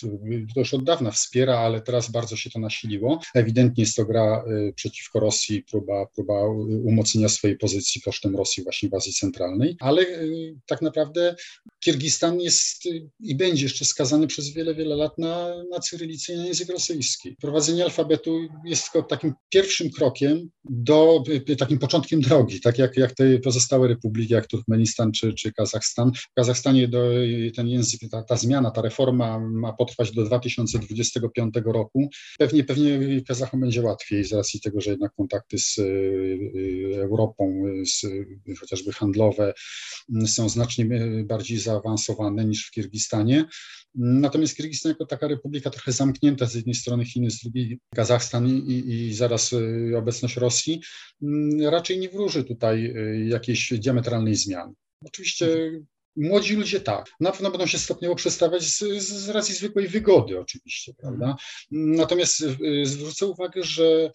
to 0.54 0.60
już 0.60 0.74
od 0.74 0.84
dawna 0.84 1.12
wspiera, 1.12 1.60
ale 1.60 1.82
teraz 1.82 2.12
bardzo 2.12 2.36
się 2.36 2.50
to 2.50 2.60
nasiliło. 2.60 3.20
Ewidentnie 3.36 3.84
jest 3.84 3.96
to 3.96 4.06
gra 4.06 4.44
y, 4.70 4.74
przeciwko 4.74 5.20
Rosji, 5.20 5.64
próba, 5.64 6.06
próba 6.16 6.48
umocnienia 6.84 7.30
swojej 7.30 7.58
pozycji 7.58 8.02
kosztem 8.02 8.36
Rosji 8.36 8.64
właśnie 8.64 8.90
w 8.90 8.94
Azji 8.94 9.14
Centralnej, 9.14 9.76
ale 9.80 10.06
tak 10.66 10.82
naprawdę 10.82 11.36
Kirgistan 11.80 12.42
jest 12.42 12.86
i 13.20 13.36
będzie 13.36 13.64
jeszcze 13.64 13.86
skazany 13.86 14.28
przez 14.28 14.50
wiele, 14.50 14.76
wiele 14.76 14.96
lat 14.96 15.18
na, 15.18 15.64
na 15.72 15.80
cyrylicę 15.80 16.34
i 16.34 16.38
na 16.38 16.46
język 16.46 16.70
rosyjski. 16.70 17.36
Prowadzenie 17.42 17.84
alfabetu 17.84 18.40
jest 18.70 18.92
tylko 18.92 19.08
takim 19.08 19.34
pierwszym 19.50 19.90
krokiem 19.90 20.50
do, 20.70 21.24
takim 21.58 21.80
początkiem 21.80 22.22
drogi, 22.22 22.62
tak 22.62 22.78
jak, 22.78 22.98
jak 22.98 23.16
te 23.16 23.40
pozostałe 23.40 23.88
republiki, 23.88 24.34
jak 24.34 24.48
Turkmenistan 24.48 25.12
czy, 25.12 25.34
czy 25.34 25.54
Kazachstan. 25.54 26.12
W 26.14 26.34
Kazachstanie 26.36 26.88
do, 26.88 27.10
ten 27.56 27.68
język, 27.68 28.02
ta, 28.12 28.24
ta 28.24 28.38
zmiana, 28.38 28.72
ta 28.72 28.82
reforma 28.82 29.40
ma 29.40 29.74
potrwać 29.74 30.12
do 30.12 30.24
2025 30.24 31.54
roku. 31.66 32.10
Pewnie, 32.40 32.64
pewnie 32.64 33.22
Kazachom 33.28 33.60
będzie 33.60 33.82
łatwiej 33.82 34.24
z 34.24 34.34
racji 34.34 34.62
tego, 34.62 34.82
że 34.82 34.92
jednak 34.92 35.14
kontakty 35.14 35.58
z 35.58 35.78
y, 35.78 36.92
Europą, 36.96 37.64
z, 37.86 38.06
chociażby 38.60 38.94
handlowe, 38.94 39.54
są 40.26 40.50
znacznie 40.50 40.86
bardziej 41.26 41.60
zaawansowane 41.60 42.46
niż 42.46 42.68
w 42.68 42.72
Kirgistanie. 42.72 43.46
Natomiast 43.96 44.56
Kirgistan 44.56 44.90
jako 44.90 45.06
taka 45.06 45.28
republika 45.28 45.70
trochę 45.70 45.92
zamknięta 45.92 46.46
z 46.46 46.56
jednej 46.56 46.76
strony 46.76 47.06
Chiny, 47.06 47.32
z 47.32 47.40
drugiej 47.40 47.80
Kazachstan 47.96 48.57
i, 48.58 48.90
i 48.90 49.14
zaraz 49.14 49.54
y, 49.54 49.94
obecność 49.98 50.36
Rosji, 50.36 50.82
mm, 51.22 51.70
raczej 51.70 52.00
nie 52.00 52.10
wróży 52.10 52.44
tutaj 52.44 52.86
y, 52.86 53.26
jakiejś 53.28 53.74
diametralnej 53.74 54.36
zmiany. 54.36 54.74
Oczywiście 55.06 55.48
Młodzi 56.18 56.56
ludzie 56.56 56.82
tak, 56.82 57.06
na 57.20 57.32
pewno 57.32 57.52
będą 57.52 57.66
się 57.66 57.78
stopniowo 57.78 58.16
przestawiać 58.16 58.64
z, 58.64 58.80
z, 59.04 59.30
racji 59.30 59.56
zwykłej 59.56 59.88
wygody, 59.88 60.40
oczywiście, 60.40 60.94
prawda? 60.94 61.36
Natomiast 61.72 62.42
y, 62.42 62.86
zwrócę 62.86 63.26
uwagę, 63.26 63.64
że 63.64 64.12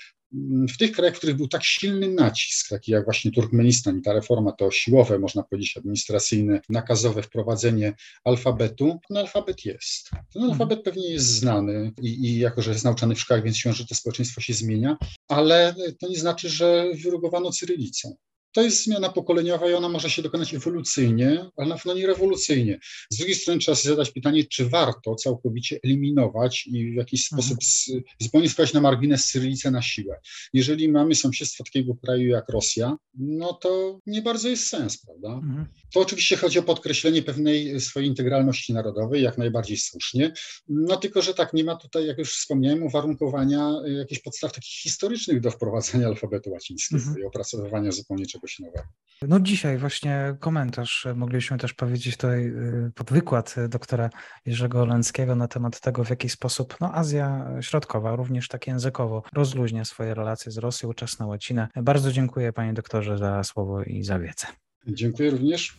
w 0.68 0.76
tych 0.78 0.92
krajach, 0.92 1.14
w 1.14 1.18
których 1.18 1.36
był 1.36 1.48
tak 1.48 1.64
silny 1.64 2.08
nacisk, 2.08 2.68
taki 2.68 2.92
jak 2.92 3.04
właśnie 3.04 3.30
Turkmenistan 3.30 3.98
i 3.98 4.02
ta 4.02 4.12
reforma 4.12 4.52
to 4.52 4.70
siłowe, 4.70 5.18
można 5.18 5.42
powiedzieć, 5.42 5.76
administracyjne, 5.76 6.60
nakazowe 6.68 7.22
wprowadzenie 7.22 7.94
alfabetu, 8.24 8.98
ten 9.08 9.16
alfabet 9.16 9.64
jest. 9.64 10.10
Ten 10.10 10.42
mhm. 10.42 10.50
alfabet 10.50 10.82
pewnie 10.82 11.10
jest 11.10 11.26
znany 11.26 11.92
i, 12.02 12.08
i 12.08 12.38
jako, 12.38 12.62
że 12.62 12.70
jest 12.70 12.84
nauczany 12.84 13.14
w 13.14 13.20
szkołach, 13.20 13.44
więc 13.44 13.56
siłą, 13.56 13.74
że 13.74 13.86
to 13.86 13.94
społeczeństwo 13.94 14.40
się 14.40 14.54
zmienia, 14.54 14.96
ale 15.28 15.74
to 16.00 16.08
nie 16.08 16.18
znaczy, 16.18 16.48
że 16.48 16.84
wyrugowano 17.02 17.50
cyrylicą. 17.50 18.16
To 18.52 18.62
jest 18.62 18.84
zmiana 18.84 19.08
pokoleniowa 19.08 19.70
i 19.70 19.74
ona 19.74 19.88
może 19.88 20.10
się 20.10 20.22
dokonać 20.22 20.54
ewolucyjnie, 20.54 21.50
ale 21.56 21.68
na 21.68 21.74
pewno 21.74 21.94
nie 21.94 22.06
rewolucyjnie. 22.06 22.78
Z 23.10 23.16
drugiej 23.16 23.34
strony 23.34 23.60
trzeba 23.60 23.74
sobie 23.74 23.94
zadać 23.94 24.10
pytanie, 24.10 24.44
czy 24.44 24.68
warto 24.68 25.14
całkowicie 25.14 25.78
eliminować 25.84 26.66
i 26.66 26.92
w 26.92 26.94
jakiś 26.94 27.32
mhm. 27.32 27.42
sposób 27.42 27.58
zupełnie 28.20 28.48
sprawdzić 28.48 28.74
na 28.74 28.80
margines 28.80 29.24
cyrylicę 29.24 29.70
na 29.70 29.82
siłę. 29.82 30.20
Jeżeli 30.52 30.88
mamy 30.88 31.14
sąsiedztwo 31.14 31.64
takiego 31.64 31.94
kraju 31.94 32.28
jak 32.28 32.48
Rosja, 32.48 32.96
no 33.14 33.52
to 33.52 34.00
nie 34.06 34.22
bardzo 34.22 34.48
jest 34.48 34.66
sens, 34.66 34.98
prawda? 34.98 35.28
Mhm. 35.28 35.66
To 35.94 36.00
oczywiście 36.00 36.36
chodzi 36.36 36.58
o 36.58 36.62
podkreślenie 36.62 37.22
pewnej 37.22 37.80
swojej 37.80 38.08
integralności 38.08 38.72
narodowej, 38.74 39.22
jak 39.22 39.38
najbardziej 39.38 39.76
słusznie, 39.76 40.32
no 40.68 40.96
tylko, 40.96 41.22
że 41.22 41.34
tak, 41.34 41.52
nie 41.52 41.64
ma 41.64 41.76
tutaj, 41.76 42.06
jak 42.06 42.18
już 42.18 42.34
wspomniałem, 42.34 42.82
uwarunkowania 42.82 43.72
jakichś 43.98 44.20
podstaw 44.20 44.52
takich 44.52 44.72
historycznych 44.72 45.40
do 45.40 45.50
wprowadzenia 45.50 46.06
alfabetu 46.06 46.50
łacińskiego 46.50 47.02
mhm. 47.02 47.18
i 47.20 47.24
opracowywania 47.24 47.92
zupełnie 47.92 48.26
czegoś 48.26 48.41
czegoś 48.42 48.58
nowego. 48.58 48.88
No 49.28 49.40
dzisiaj 49.40 49.78
właśnie 49.78 50.36
komentarz 50.40 51.06
mogliśmy 51.14 51.58
też 51.58 51.74
powiedzieć 51.74 52.16
tutaj 52.16 52.46
y, 52.46 52.90
pod 52.94 53.10
wykład 53.10 53.54
doktora 53.68 54.10
Jerzego 54.46 54.82
Olęckiego 54.82 55.36
na 55.36 55.48
temat 55.48 55.80
tego, 55.80 56.04
w 56.04 56.10
jaki 56.10 56.28
sposób 56.28 56.76
no, 56.80 56.94
Azja 56.94 57.48
Środkowa, 57.60 58.16
również 58.16 58.48
tak 58.48 58.66
językowo, 58.66 59.22
rozluźnia 59.32 59.84
swoje 59.84 60.14
relacje 60.14 60.52
z 60.52 60.58
Rosją, 60.58 60.88
ówczesną 60.88 61.26
łacinę. 61.26 61.68
Bardzo 61.76 62.12
dziękuję 62.12 62.52
panie 62.52 62.72
doktorze 62.72 63.18
za 63.18 63.44
słowo 63.44 63.82
i 63.82 64.02
za 64.02 64.18
wiedzę. 64.18 64.46
Dziękuję 64.86 65.30
również. 65.30 65.78